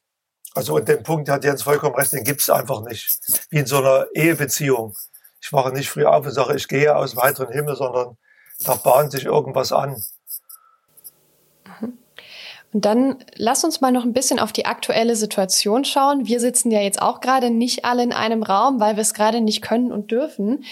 Also 0.55 0.75
und 0.77 0.89
den 0.89 1.03
Punkt 1.03 1.29
hat 1.29 1.45
Jens 1.45 1.63
vollkommen 1.63 1.95
recht, 1.95 2.13
den 2.13 2.25
gibt 2.25 2.43
es 2.43 2.51
einfach 2.51 2.83
nicht. 2.83 3.19
Wie 3.51 3.59
in 3.59 3.67
so 3.67 3.79
einer 3.79 4.07
Ehebeziehung. 4.15 4.95
Ich 5.43 5.53
wache 5.53 5.73
nicht 5.73 5.91
früh 5.91 6.05
auf 6.05 6.25
und 6.25 6.33
sage, 6.33 6.55
ich 6.57 6.69
gehe 6.69 6.95
aus 6.95 7.17
weiteren 7.17 7.53
Himmel, 7.53 7.75
sondern 7.75 8.17
da 8.65 8.77
bahnt 8.77 9.11
sich 9.11 9.25
irgendwas 9.25 9.73
an. 9.73 10.01
Mhm. 11.81 11.99
Und 12.73 12.85
dann 12.87 13.17
lass 13.35 13.65
uns 13.65 13.81
mal 13.81 13.93
noch 13.93 14.05
ein 14.05 14.15
bisschen 14.15 14.39
auf 14.39 14.53
die 14.53 14.65
aktuelle 14.65 15.17
Situation 15.17 15.85
schauen. 15.85 16.27
Wir 16.27 16.41
sitzen 16.41 16.71
ja 16.71 16.81
jetzt 16.81 17.03
auch 17.03 17.21
gerade 17.21 17.51
nicht 17.51 17.85
alle 17.85 18.03
in 18.03 18.13
einem 18.13 18.43
Raum, 18.43 18.81
weil 18.81 18.97
wir 18.97 19.03
es 19.03 19.13
gerade 19.15 19.41
nicht 19.41 19.61
können 19.61 19.93
und 19.93 20.11
dürfen. 20.11 20.65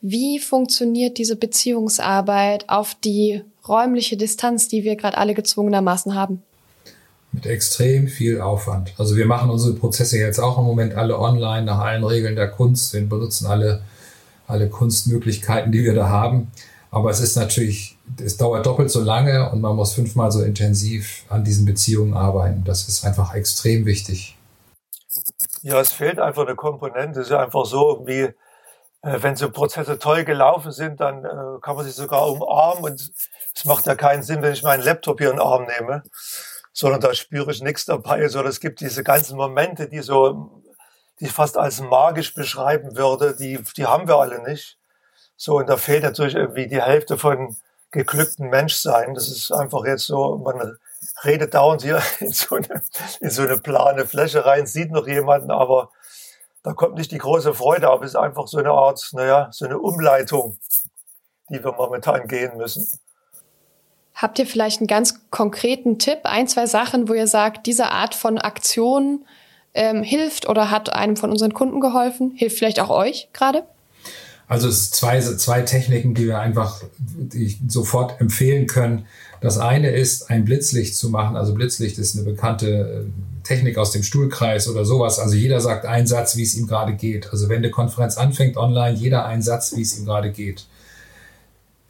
Wie 0.00 0.38
funktioniert 0.38 1.18
diese 1.18 1.36
Beziehungsarbeit 1.36 2.68
auf 2.68 2.94
die 2.94 3.42
räumliche 3.66 4.16
Distanz, 4.16 4.68
die 4.68 4.84
wir 4.84 4.96
gerade 4.96 5.18
alle 5.18 5.34
gezwungenermaßen 5.34 6.14
haben? 6.14 6.42
Mit 7.32 7.44
extrem 7.44 8.08
viel 8.08 8.40
Aufwand. 8.40 8.94
Also 8.96 9.16
wir 9.16 9.26
machen 9.26 9.50
unsere 9.50 9.74
Prozesse 9.74 10.16
jetzt 10.18 10.38
auch 10.38 10.56
im 10.58 10.64
Moment 10.64 10.94
alle 10.94 11.18
online 11.18 11.66
nach 11.66 11.80
allen 11.80 12.04
Regeln 12.04 12.36
der 12.36 12.48
Kunst. 12.48 12.94
Wir 12.94 13.06
benutzen 13.06 13.46
alle, 13.46 13.82
alle 14.46 14.68
Kunstmöglichkeiten, 14.68 15.72
die 15.72 15.84
wir 15.84 15.94
da 15.94 16.08
haben. 16.08 16.50
Aber 16.90 17.10
es 17.10 17.20
ist 17.20 17.36
natürlich, 17.36 17.98
es 18.22 18.36
dauert 18.36 18.64
doppelt 18.64 18.90
so 18.90 19.00
lange 19.00 19.50
und 19.50 19.60
man 19.60 19.76
muss 19.76 19.94
fünfmal 19.94 20.32
so 20.32 20.42
intensiv 20.42 21.24
an 21.28 21.44
diesen 21.44 21.66
Beziehungen 21.66 22.14
arbeiten. 22.14 22.64
Das 22.64 22.88
ist 22.88 23.04
einfach 23.04 23.34
extrem 23.34 23.84
wichtig. 23.84 24.36
Ja, 25.62 25.80
es 25.80 25.92
fehlt 25.92 26.18
einfach 26.18 26.46
eine 26.46 26.54
Komponente. 26.54 27.20
Es 27.20 27.26
ist 27.26 27.32
einfach 27.32 27.66
so, 27.66 28.04
wie 28.06 28.32
äh, 29.06 29.22
wenn 29.22 29.36
so 29.36 29.50
Prozesse 29.50 29.98
toll 29.98 30.24
gelaufen 30.24 30.72
sind, 30.72 31.00
dann 31.00 31.24
äh, 31.24 31.60
kann 31.60 31.76
man 31.76 31.84
sich 31.84 31.94
sogar 31.94 32.28
umarmen 32.28 32.84
und 32.84 33.12
es 33.54 33.64
macht 33.64 33.86
ja 33.86 33.94
keinen 33.94 34.22
Sinn, 34.22 34.42
wenn 34.42 34.52
ich 34.52 34.62
meinen 34.62 34.82
Laptop 34.82 35.18
hier 35.18 35.30
in 35.30 35.36
den 35.36 35.42
Arm 35.42 35.66
nehme, 35.78 36.02
sondern 36.72 37.00
da 37.00 37.14
spüre 37.14 37.50
ich 37.50 37.62
nichts 37.62 37.84
dabei, 37.84 38.28
sondern 38.28 38.50
es 38.50 38.60
gibt 38.60 38.80
diese 38.80 39.02
ganzen 39.02 39.36
Momente, 39.36 39.88
die 39.88 40.00
so, 40.00 40.62
die 41.20 41.26
ich 41.26 41.32
fast 41.32 41.56
als 41.56 41.80
magisch 41.80 42.34
beschreiben 42.34 42.96
würde, 42.96 43.34
die, 43.36 43.60
die 43.76 43.86
haben 43.86 44.06
wir 44.08 44.16
alle 44.16 44.42
nicht. 44.42 44.78
So, 45.36 45.58
und 45.58 45.68
da 45.68 45.76
fehlt 45.76 46.02
natürlich 46.02 46.34
irgendwie 46.34 46.66
die 46.66 46.82
Hälfte 46.82 47.18
von 47.18 47.56
geglückten 47.90 48.48
Menschsein. 48.48 49.14
Das 49.14 49.28
ist 49.28 49.52
einfach 49.52 49.84
jetzt 49.84 50.06
so, 50.06 50.38
man 50.38 50.76
redet 51.24 51.54
dauernd 51.54 51.82
hier 51.82 52.02
in 52.20 52.32
so 52.32 52.56
eine, 52.56 52.82
in 53.20 53.30
so 53.30 53.42
eine 53.42 53.58
plane 53.58 54.06
Fläche 54.06 54.44
rein, 54.44 54.66
sieht 54.66 54.90
noch 54.90 55.06
jemanden, 55.06 55.50
aber 55.50 55.90
da 56.62 56.72
kommt 56.72 56.96
nicht 56.96 57.12
die 57.12 57.18
große 57.18 57.54
Freude, 57.54 57.88
aber 57.88 58.04
es 58.04 58.12
ist 58.12 58.16
einfach 58.16 58.48
so 58.48 58.58
eine 58.58 58.72
Art, 58.72 59.10
naja, 59.12 59.48
so 59.52 59.66
eine 59.66 59.78
Umleitung, 59.78 60.58
die 61.48 61.62
wir 61.62 61.72
momentan 61.72 62.26
gehen 62.26 62.56
müssen. 62.56 62.88
Habt 64.14 64.38
ihr 64.38 64.46
vielleicht 64.46 64.80
einen 64.80 64.88
ganz 64.88 65.30
konkreten 65.30 65.98
Tipp, 65.98 66.20
ein, 66.24 66.48
zwei 66.48 66.66
Sachen, 66.66 67.08
wo 67.08 67.12
ihr 67.12 67.26
sagt, 67.26 67.66
diese 67.66 67.90
Art 67.90 68.14
von 68.14 68.38
Aktion 68.38 69.26
ähm, 69.76 70.02
hilft 70.02 70.48
oder 70.48 70.70
hat 70.70 70.92
einem 70.92 71.16
von 71.16 71.30
unseren 71.30 71.54
Kunden 71.54 71.80
geholfen? 71.80 72.32
Hilft 72.34 72.58
vielleicht 72.58 72.80
auch 72.80 72.90
euch 72.90 73.28
gerade? 73.32 73.62
Also 74.48 74.68
es 74.68 74.90
zwei, 74.90 75.20
zwei 75.20 75.62
Techniken, 75.62 76.14
die 76.14 76.26
wir 76.26 76.38
einfach 76.38 76.82
die 76.98 77.58
sofort 77.68 78.20
empfehlen 78.20 78.66
können. 78.66 79.06
Das 79.40 79.58
eine 79.58 79.90
ist, 79.90 80.30
ein 80.30 80.44
Blitzlicht 80.44 80.96
zu 80.96 81.10
machen. 81.10 81.36
Also 81.36 81.54
Blitzlicht 81.54 81.98
ist 81.98 82.16
eine 82.16 82.24
bekannte 82.24 82.68
äh, 82.68 83.46
Technik 83.46 83.76
aus 83.76 83.90
dem 83.90 84.02
Stuhlkreis 84.02 84.68
oder 84.68 84.84
sowas. 84.84 85.18
Also 85.18 85.34
jeder 85.34 85.60
sagt 85.60 85.84
einen 85.84 86.06
Satz, 86.06 86.36
wie 86.36 86.42
es 86.42 86.54
ihm 86.56 86.66
gerade 86.66 86.94
geht. 86.94 87.30
Also 87.32 87.48
wenn 87.48 87.58
eine 87.58 87.70
Konferenz 87.70 88.16
anfängt 88.16 88.56
online, 88.56 88.96
jeder 88.96 89.26
einen 89.26 89.42
Satz, 89.42 89.76
wie 89.76 89.82
es 89.82 89.98
ihm 89.98 90.04
gerade 90.04 90.30
geht. 90.30 90.66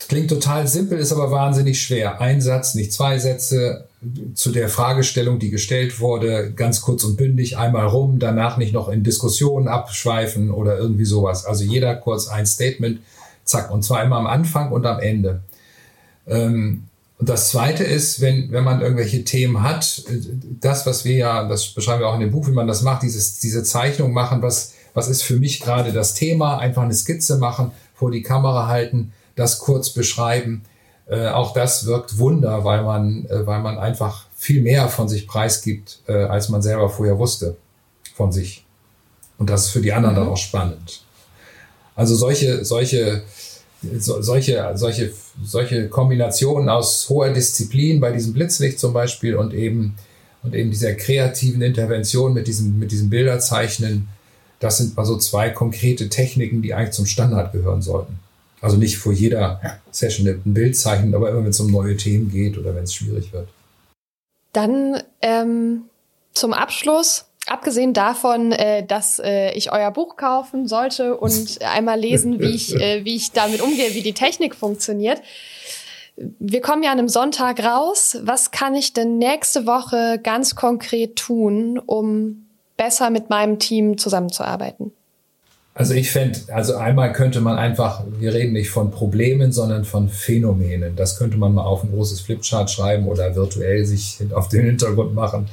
Klingt 0.09 0.31
total 0.31 0.67
simpel, 0.67 0.99
ist 0.99 1.13
aber 1.13 1.31
wahnsinnig 1.31 1.81
schwer. 1.81 2.21
Ein 2.21 2.41
Satz, 2.41 2.75
nicht 2.75 2.93
zwei 2.93 3.19
Sätze 3.19 3.86
zu 4.35 4.53
der 4.53 4.69
Fragestellung, 4.69 5.39
die 5.39 5.51
gestellt 5.51 6.01
wurde, 6.01 6.53
ganz 6.53 6.81
kurz 6.83 7.05
und 7.05 7.17
bündig 7.17 7.57
einmal 7.57 7.87
rum, 7.87 8.19
danach 8.19 8.57
nicht 8.57 8.73
noch 8.73 8.89
in 8.89 9.03
Diskussionen 9.03 9.69
abschweifen 9.69 10.51
oder 10.51 10.79
irgendwie 10.79 11.07
sowas. 11.07 11.47
Also 11.47 11.65
jeder 11.65 11.95
kurz 11.97 12.29
ein 12.29 12.47
Statement, 12.47 13.01
zack, 13.45 13.71
und 13.71 13.83
zwar 13.83 14.05
immer 14.05 14.17
am 14.17 14.27
Anfang 14.27 14.71
und 14.71 14.85
am 14.87 15.01
Ende. 15.01 15.41
Ähm, 16.27 16.85
und 17.19 17.29
das 17.31 17.49
zweite 17.49 17.85
ist, 17.85 18.21
wenn, 18.21 18.53
wenn 18.53 18.65
man 18.65 18.83
irgendwelche 18.83 19.25
Themen 19.25 19.63
hat, 19.63 20.05
das, 20.61 20.85
was 20.85 21.07
wir 21.07 21.17
ja, 21.17 21.49
das 21.49 21.69
beschreiben 21.69 22.01
wir 22.01 22.09
auch 22.09 22.15
in 22.15 22.21
dem 22.21 22.31
Buch, 22.31 22.47
wie 22.47 22.53
man 22.53 22.67
das 22.67 22.83
macht, 22.83 23.03
dieses, 23.03 23.39
diese 23.39 23.63
Zeichnung 23.63 24.13
machen, 24.13 24.43
was, 24.43 24.75
was 24.93 25.09
ist 25.09 25.23
für 25.23 25.37
mich 25.37 25.61
gerade 25.61 25.93
das 25.93 26.13
Thema, 26.13 26.59
einfach 26.59 26.83
eine 26.83 26.93
Skizze 26.93 27.39
machen, 27.39 27.73
vor 27.95 28.11
die 28.11 28.23
Kamera 28.23 28.67
halten, 28.67 29.13
das 29.35 29.59
kurz 29.59 29.91
beschreiben. 29.91 30.63
Äh, 31.09 31.29
auch 31.29 31.53
das 31.53 31.87
wirkt 31.87 32.19
Wunder, 32.19 32.65
weil 32.65 32.83
man, 32.83 33.27
äh, 33.27 33.47
weil 33.47 33.61
man 33.61 33.79
einfach 33.79 34.27
viel 34.35 34.61
mehr 34.61 34.89
von 34.89 35.09
sich 35.09 35.27
preisgibt, 35.29 36.01
äh, 36.09 36.25
als 36.25 36.49
man 36.49 36.63
selber 36.63 36.91
vorher 36.91 37.19
wusste 37.19 37.57
von 38.15 38.33
sich. 38.33 38.65
Und 39.39 39.51
das 39.51 39.67
ist 39.67 39.71
für 39.71 39.81
die 39.81 39.93
anderen 39.93 40.17
mhm. 40.17 40.21
dann 40.21 40.29
auch 40.29 40.37
spannend. 40.37 41.03
Also 41.95 42.15
solche, 42.17 42.65
solche, 42.65 43.23
so, 43.99 44.21
solche, 44.21 44.73
solche, 44.75 45.13
solche 45.43 45.89
Kombinationen 45.89 46.69
aus 46.69 47.09
hoher 47.09 47.31
Disziplin 47.31 48.01
bei 48.01 48.11
diesem 48.11 48.33
Blitzlicht 48.33 48.81
zum 48.81 48.93
Beispiel 48.93 49.37
und 49.37 49.55
eben, 49.55 49.95
und 50.43 50.55
eben 50.55 50.71
dieser 50.71 50.95
kreativen 50.95 51.63
Intervention 51.63 52.35
mit 52.35 52.49
diesem, 52.49 52.79
mit 52.79 52.91
diesem 52.91 53.11
Bilderzeichnen, 53.11 54.09
das 54.59 54.79
sind 54.79 54.99
also 54.99 55.17
zwei 55.19 55.51
konkrete 55.51 56.09
Techniken, 56.09 56.63
die 56.63 56.75
eigentlich 56.75 56.93
zum 56.93 57.07
Standard 57.07 57.53
gehören 57.53 57.83
sollten. 57.83 58.19
Also 58.61 58.77
nicht 58.77 58.99
vor 58.99 59.13
jeder 59.13 59.81
Session 59.91 60.27
ein 60.27 60.55
Bild 60.55 60.77
zeichnen, 60.77 61.15
aber 61.15 61.31
immer 61.31 61.45
wenn 61.45 61.51
es 61.51 61.61
um 61.61 61.71
neue 61.71 61.97
Themen 61.97 62.31
geht 62.31 62.57
oder 62.59 62.75
wenn 62.75 62.85
es 62.85 62.95
schwierig 62.95 63.33
wird. 63.33 63.49
Dann 64.53 65.03
ähm, 65.21 65.83
zum 66.33 66.53
Abschluss, 66.53 67.27
abgesehen 67.47 67.93
davon, 67.93 68.53
äh, 68.53 68.85
dass 68.85 69.19
äh, 69.19 69.53
ich 69.53 69.73
euer 69.73 69.91
Buch 69.91 70.17
kaufen 70.17 70.67
sollte 70.67 71.17
und 71.17 71.61
einmal 71.75 71.99
lesen, 71.99 72.41
wie 72.41 72.51
ich, 72.51 72.75
äh, 72.75 73.05
wie 73.05 73.17
ich 73.17 73.33
damit 73.33 73.61
umgehe, 73.61 73.95
wie 73.95 74.03
die 74.03 74.15
Technik 74.15 74.55
funktioniert. 74.55 75.21
Wir 76.17 76.63
kommen 76.63 76.83
ja 76.83 76.93
an 76.93 76.99
einem 76.99 77.09
Sonntag 77.09 77.63
raus. 77.63 78.17
Was 78.23 78.51
kann 78.51 78.75
ich 78.75 78.95
denn 78.95 79.19
nächste 79.19 79.67
Woche 79.67 80.19
ganz 80.23 80.55
konkret 80.55 81.17
tun, 81.17 81.79
um 81.79 82.47
besser 82.79 83.11
mit 83.11 83.29
meinem 83.29 83.59
Team 83.59 83.99
zusammenzuarbeiten? 83.99 84.93
Also 85.79 85.93
ich 85.93 86.11
fände, 86.11 86.41
also 86.55 86.77
einmal 86.77 87.13
könnte 87.13 87.43
man 87.43 87.59
einfach, 87.59 88.03
wir 88.19 88.33
reden 88.33 88.55
nicht 88.55 88.71
von 88.71 88.91
Problemen, 88.91 89.53
sondern 89.53 89.85
von 89.85 90.09
Phänomenen. 90.09 90.97
Das 90.97 91.19
könnte 91.19 91.37
man 91.37 91.53
mal 91.53 91.65
auf 91.65 91.85
ein 91.85 91.91
großes 91.93 92.23
Flipchart 92.23 92.71
schreiben 92.71 93.07
oder 93.07 93.37
virtuell 93.37 93.85
sich 93.85 94.19
auf 94.33 94.49
den 94.49 94.65
Hintergrund 94.65 95.15
machen. 95.15 95.49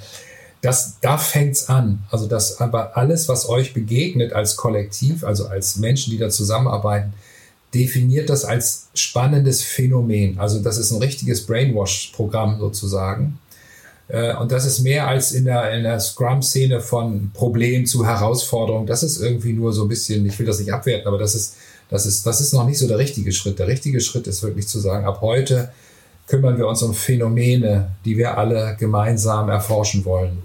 Das, 0.62 0.96
da 1.02 1.18
fängt's 1.18 1.68
an. 1.68 2.04
Also 2.10 2.28
das 2.28 2.62
aber 2.62 2.96
alles, 2.96 3.28
was 3.28 3.50
euch 3.50 3.74
begegnet 3.74 4.32
als 4.32 4.56
Kollektiv, 4.56 5.26
also 5.26 5.48
als 5.48 5.76
Menschen, 5.76 6.12
die 6.12 6.18
da 6.18 6.30
zusammenarbeiten, 6.30 7.12
definiert 7.74 8.30
das 8.30 8.46
als 8.46 8.88
spannendes 8.94 9.62
Phänomen. 9.62 10.40
Also 10.40 10.60
das 10.60 10.78
ist 10.78 10.92
ein 10.92 11.02
richtiges 11.02 11.46
Brainwash-Programm 11.46 12.60
sozusagen. 12.60 13.40
Äh, 14.08 14.36
und 14.36 14.52
das 14.52 14.66
ist 14.66 14.80
mehr 14.80 15.08
als 15.08 15.32
in 15.32 15.46
der, 15.46 15.72
in 15.72 15.84
der 15.84 16.00
Scrum-Szene 16.00 16.82
von 16.82 17.32
Problem 17.34 17.86
zu 17.86 18.06
Herausforderung. 18.06 18.86
Das 18.86 19.04
ist 19.04 19.22
irgendwie 19.22 19.54
nur 19.54 19.74
so 19.74 19.84
ein 19.84 19.90
bisschen, 19.90 20.26
ich 20.26 20.38
will 20.40 20.46
das 20.46 20.60
nicht 20.60 20.74
abwerten, 20.74 21.08
aber 21.08 21.18
das 21.18 21.36
ist, 21.36 21.56
das 21.90 22.06
ist, 22.06 22.26
das 22.26 22.42
ist 22.42 22.54
noch 22.54 22.66
nicht 22.66 22.80
so 22.80 22.88
der 22.88 22.98
richtige 22.98 23.32
Schritt. 23.32 23.60
Der 23.60 23.68
richtige 23.68 24.02
Schritt 24.02 24.28
ist 24.28 24.44
wirklich 24.44 24.68
zu 24.68 24.80
sagen, 24.80 25.06
ab 25.06 25.22
heute 25.22 25.72
kümmern 26.28 26.58
wir 26.58 26.68
uns 26.68 26.82
um 26.82 26.94
Phänomene, 26.94 27.92
die 28.06 28.18
wir 28.18 28.38
alle 28.38 28.76
gemeinsam 28.80 29.50
erforschen 29.50 30.06
wollen. 30.06 30.42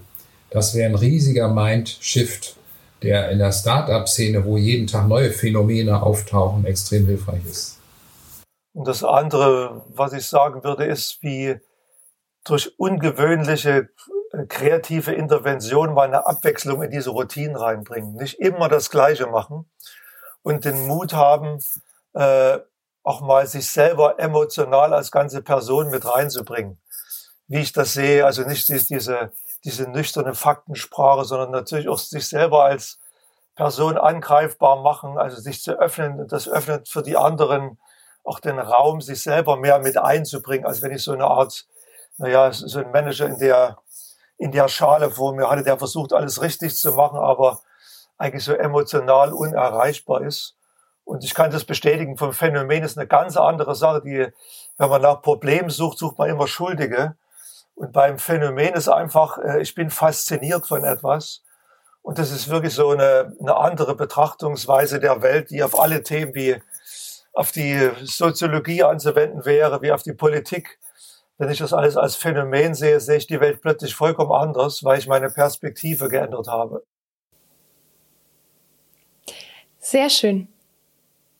Das 0.50 0.74
wäre 0.74 0.88
ein 0.88 0.94
riesiger 0.94 1.48
Mind-Shift, 1.48 2.56
der 3.02 3.30
in 3.30 3.38
der 3.38 3.52
Start-up-Szene, 3.52 4.44
wo 4.44 4.56
jeden 4.56 4.86
Tag 4.86 5.06
neue 5.08 5.30
Phänomene 5.30 6.02
auftauchen, 6.02 6.64
extrem 6.64 7.06
hilfreich 7.06 7.42
ist. 7.48 7.78
Und 8.74 8.88
das 8.88 9.04
andere, 9.04 9.84
was 9.94 10.12
ich 10.12 10.24
sagen 10.24 10.62
würde, 10.64 10.84
ist, 10.84 11.18
wie 11.22 11.56
durch 12.44 12.78
ungewöhnliche 12.78 13.88
äh, 14.32 14.46
kreative 14.46 15.12
Intervention 15.12 15.94
mal 15.94 16.08
eine 16.08 16.26
Abwechslung 16.26 16.82
in 16.82 16.90
diese 16.90 17.10
Routinen 17.10 17.56
reinbringen. 17.56 18.14
Nicht 18.14 18.38
immer 18.38 18.68
das 18.68 18.90
Gleiche 18.90 19.26
machen 19.26 19.70
und 20.42 20.64
den 20.64 20.86
Mut 20.86 21.12
haben, 21.12 21.58
äh, 22.14 22.58
auch 23.02 23.20
mal 23.20 23.46
sich 23.46 23.70
selber 23.70 24.18
emotional 24.18 24.92
als 24.92 25.10
ganze 25.10 25.42
Person 25.42 25.90
mit 25.90 26.04
reinzubringen. 26.04 26.78
Wie 27.46 27.60
ich 27.60 27.72
das 27.72 27.94
sehe, 27.94 28.26
also 28.26 28.42
nicht 28.42 28.68
diese, 28.68 29.32
diese 29.64 29.88
nüchterne 29.88 30.34
Faktensprache, 30.34 31.24
sondern 31.24 31.50
natürlich 31.50 31.88
auch 31.88 31.98
sich 31.98 32.28
selber 32.28 32.64
als 32.64 32.98
Person 33.54 33.96
angreifbar 33.96 34.82
machen, 34.82 35.18
also 35.18 35.40
sich 35.40 35.62
zu 35.62 35.72
öffnen, 35.72 36.28
das 36.28 36.48
öffnet 36.48 36.88
für 36.88 37.02
die 37.02 37.16
anderen 37.16 37.78
auch 38.22 38.40
den 38.40 38.58
Raum, 38.58 39.00
sich 39.00 39.22
selber 39.22 39.56
mehr 39.56 39.78
mit 39.78 39.96
einzubringen, 39.96 40.66
als 40.66 40.82
wenn 40.82 40.92
ich 40.92 41.02
so 41.02 41.12
eine 41.12 41.24
Art, 41.24 41.66
naja, 42.18 42.52
so 42.52 42.80
ein 42.80 42.90
Manager 42.90 43.26
in 43.26 43.38
der, 43.38 43.78
in 44.36 44.52
der 44.52 44.68
Schale 44.68 45.10
vor 45.10 45.34
mir 45.34 45.48
hatte, 45.48 45.62
der 45.62 45.78
versucht, 45.78 46.12
alles 46.12 46.42
richtig 46.42 46.76
zu 46.76 46.92
machen, 46.92 47.18
aber 47.18 47.60
eigentlich 48.18 48.44
so 48.44 48.52
emotional 48.52 49.32
unerreichbar 49.32 50.22
ist. 50.22 50.56
Und 51.04 51.24
ich 51.24 51.34
kann 51.34 51.50
das 51.50 51.64
bestätigen, 51.64 52.18
vom 52.18 52.32
Phänomen 52.32 52.82
ist 52.82 52.98
eine 52.98 53.06
ganz 53.06 53.36
andere 53.36 53.74
Sache, 53.74 54.02
die, 54.02 54.26
wenn 54.76 54.90
man 54.90 55.00
nach 55.00 55.22
Problemen 55.22 55.70
sucht, 55.70 55.98
sucht 55.98 56.18
man 56.18 56.28
immer 56.28 56.46
Schuldige. 56.46 57.16
Und 57.74 57.92
beim 57.92 58.18
Phänomen 58.18 58.74
ist 58.74 58.88
einfach, 58.88 59.38
äh, 59.38 59.62
ich 59.62 59.74
bin 59.74 59.88
fasziniert 59.88 60.66
von 60.66 60.84
etwas. 60.84 61.42
Und 62.02 62.18
das 62.18 62.30
ist 62.30 62.48
wirklich 62.48 62.74
so 62.74 62.90
eine, 62.90 63.34
eine 63.40 63.56
andere 63.56 63.94
Betrachtungsweise 63.94 65.00
der 65.00 65.22
Welt, 65.22 65.50
die 65.50 65.62
auf 65.62 65.78
alle 65.78 66.02
Themen 66.02 66.34
wie 66.34 66.60
auf 67.32 67.52
die 67.52 67.90
Soziologie 68.02 68.82
anzuwenden 68.82 69.44
wäre, 69.44 69.80
wie 69.80 69.92
auf 69.92 70.02
die 70.02 70.12
Politik. 70.12 70.78
Wenn 71.38 71.50
ich 71.50 71.58
das 71.58 71.72
alles 71.72 71.96
als 71.96 72.16
Phänomen 72.16 72.74
sehe, 72.74 72.98
sehe 72.98 73.16
ich 73.16 73.28
die 73.28 73.40
Welt 73.40 73.60
plötzlich 73.62 73.94
vollkommen 73.94 74.32
anders, 74.32 74.82
weil 74.82 74.98
ich 74.98 75.06
meine 75.06 75.30
Perspektive 75.30 76.08
geändert 76.08 76.48
habe. 76.48 76.82
Sehr 79.78 80.10
schön. 80.10 80.48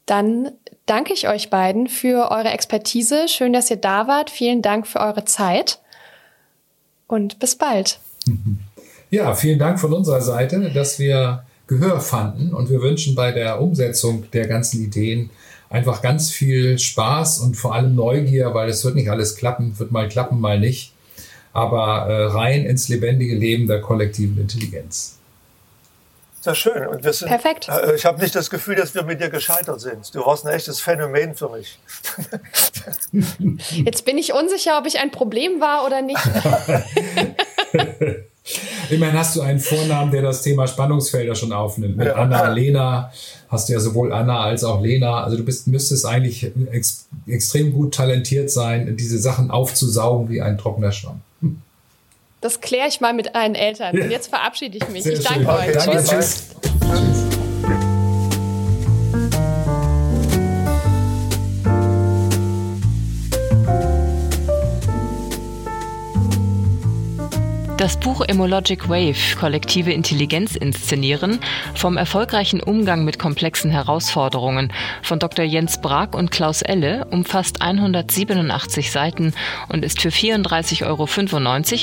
Dann 0.06 0.52
danke 0.86 1.12
ich 1.12 1.28
euch 1.28 1.50
beiden 1.50 1.88
für 1.88 2.30
eure 2.30 2.48
Expertise. 2.48 3.28
Schön, 3.28 3.52
dass 3.52 3.70
ihr 3.70 3.76
da 3.76 4.06
wart. 4.06 4.30
Vielen 4.30 4.62
Dank 4.62 4.86
für 4.86 5.00
eure 5.00 5.24
Zeit 5.24 5.80
und 7.06 7.38
bis 7.38 7.56
bald. 7.56 8.00
Ja, 9.10 9.34
vielen 9.34 9.58
Dank 9.58 9.80
von 9.80 9.94
unserer 9.94 10.20
Seite, 10.20 10.70
dass 10.70 10.98
wir 10.98 11.46
Gehör 11.66 11.98
fanden 11.98 12.52
und 12.52 12.68
wir 12.68 12.82
wünschen 12.82 13.14
bei 13.14 13.32
der 13.32 13.58
Umsetzung 13.58 14.30
der 14.32 14.46
ganzen 14.46 14.84
Ideen 14.84 15.30
einfach 15.70 16.02
ganz 16.02 16.30
viel 16.30 16.78
Spaß 16.78 17.40
und 17.40 17.56
vor 17.56 17.74
allem 17.74 17.94
Neugier, 17.94 18.54
weil 18.54 18.68
es 18.68 18.84
wird 18.84 18.94
nicht 18.94 19.10
alles 19.10 19.36
klappen, 19.36 19.78
wird 19.78 19.92
mal 19.92 20.08
klappen, 20.08 20.40
mal 20.40 20.58
nicht, 20.58 20.92
aber 21.52 22.06
äh, 22.06 22.24
rein 22.26 22.64
ins 22.64 22.88
lebendige 22.88 23.34
Leben 23.34 23.66
der 23.66 23.80
kollektiven 23.80 24.38
Intelligenz. 24.38 25.16
Sehr 26.40 26.54
schön. 26.54 26.86
Und 26.86 27.04
wir 27.04 27.12
sind, 27.12 27.28
Perfekt. 27.28 27.68
Äh, 27.68 27.96
ich 27.96 28.04
habe 28.04 28.20
nicht 28.20 28.34
das 28.34 28.48
Gefühl, 28.48 28.76
dass 28.76 28.94
wir 28.94 29.02
mit 29.02 29.20
dir 29.20 29.28
gescheitert 29.28 29.80
sind. 29.80 30.14
Du 30.14 30.24
warst 30.24 30.46
ein 30.46 30.54
echtes 30.54 30.80
Phänomen 30.80 31.34
für 31.34 31.48
mich. 31.48 31.78
Jetzt 33.84 34.04
bin 34.04 34.16
ich 34.16 34.32
unsicher, 34.32 34.78
ob 34.78 34.86
ich 34.86 35.00
ein 35.00 35.10
Problem 35.10 35.60
war 35.60 35.84
oder 35.84 36.00
nicht. 36.00 36.20
Immerhin 38.90 39.18
hast 39.18 39.36
du 39.36 39.42
einen 39.42 39.60
Vornamen, 39.60 40.10
der 40.10 40.22
das 40.22 40.42
Thema 40.42 40.66
Spannungsfelder 40.66 41.34
schon 41.34 41.52
aufnimmt. 41.52 41.96
Mit 41.96 42.06
ja. 42.06 42.14
Anna, 42.14 42.48
Lena 42.50 43.12
hast 43.48 43.68
du 43.68 43.72
ja 43.72 43.80
sowohl 43.80 44.12
Anna 44.12 44.40
als 44.40 44.64
auch 44.64 44.80
Lena. 44.80 45.22
Also 45.22 45.36
du 45.36 45.44
bist, 45.44 45.66
müsstest 45.66 46.06
eigentlich 46.06 46.50
ex, 46.70 47.06
extrem 47.26 47.72
gut 47.72 47.94
talentiert 47.94 48.50
sein, 48.50 48.96
diese 48.96 49.18
Sachen 49.18 49.50
aufzusaugen 49.50 50.28
wie 50.28 50.40
ein 50.40 50.58
trockener 50.58 50.92
Schwamm. 50.92 51.20
Hm. 51.40 51.60
Das 52.40 52.60
kläre 52.60 52.88
ich 52.88 53.00
mal 53.00 53.14
mit 53.14 53.34
allen 53.34 53.54
Eltern. 53.54 53.98
Und 53.98 54.10
jetzt 54.10 54.28
verabschiede 54.28 54.78
ich 54.78 54.88
mich. 54.88 55.02
Sehr 55.02 55.14
ich 55.14 55.24
danke 55.24 55.40
schön. 55.40 55.48
euch. 55.48 55.72
Danke, 55.72 56.04
tschüss. 56.04 56.44
tschüss. 56.80 57.37
Das 67.78 67.96
Buch 67.96 68.20
Emologic 68.26 68.88
Wave, 68.88 69.36
kollektive 69.38 69.92
Intelligenz 69.92 70.56
inszenieren, 70.56 71.38
vom 71.76 71.96
erfolgreichen 71.96 72.60
Umgang 72.60 73.04
mit 73.04 73.20
komplexen 73.20 73.70
Herausforderungen 73.70 74.72
von 75.02 75.20
Dr. 75.20 75.44
Jens 75.44 75.80
Brag 75.80 76.16
und 76.16 76.32
Klaus 76.32 76.62
Elle 76.62 77.04
umfasst 77.04 77.62
187 77.62 78.90
Seiten 78.90 79.32
und 79.68 79.84
ist 79.84 80.02
für 80.02 80.08
34,95 80.08 80.86
Euro 80.86 81.06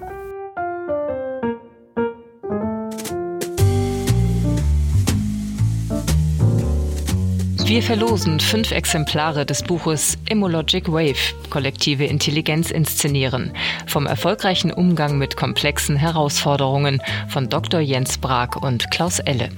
Wir 7.74 7.82
verlosen 7.82 8.38
fünf 8.38 8.70
Exemplare 8.70 9.44
des 9.44 9.64
Buches 9.64 10.16
Immologic 10.30 10.86
Wave, 10.86 11.34
kollektive 11.50 12.04
Intelligenz 12.04 12.70
inszenieren, 12.70 13.52
vom 13.88 14.06
erfolgreichen 14.06 14.72
Umgang 14.72 15.18
mit 15.18 15.36
komplexen 15.36 15.96
Herausforderungen 15.96 17.02
von 17.26 17.48
Dr. 17.48 17.80
Jens 17.80 18.18
Brag 18.18 18.62
und 18.62 18.92
Klaus 18.92 19.18
Elle. 19.18 19.48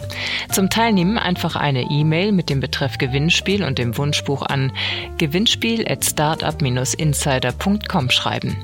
Zum 0.51 0.71
Teilnehmen 0.71 1.19
einfach 1.19 1.57
eine 1.57 1.91
E-Mail 1.91 2.33
mit 2.33 2.49
dem 2.49 2.61
Betreff 2.61 2.97
Gewinnspiel 2.97 3.63
und 3.63 3.77
dem 3.77 3.99
Wunschbuch 3.99 4.41
an 4.41 4.73
gewinnspiel 5.19 5.87
at 5.87 6.03
startup-insider.com 6.03 8.11
schreiben. 8.11 8.57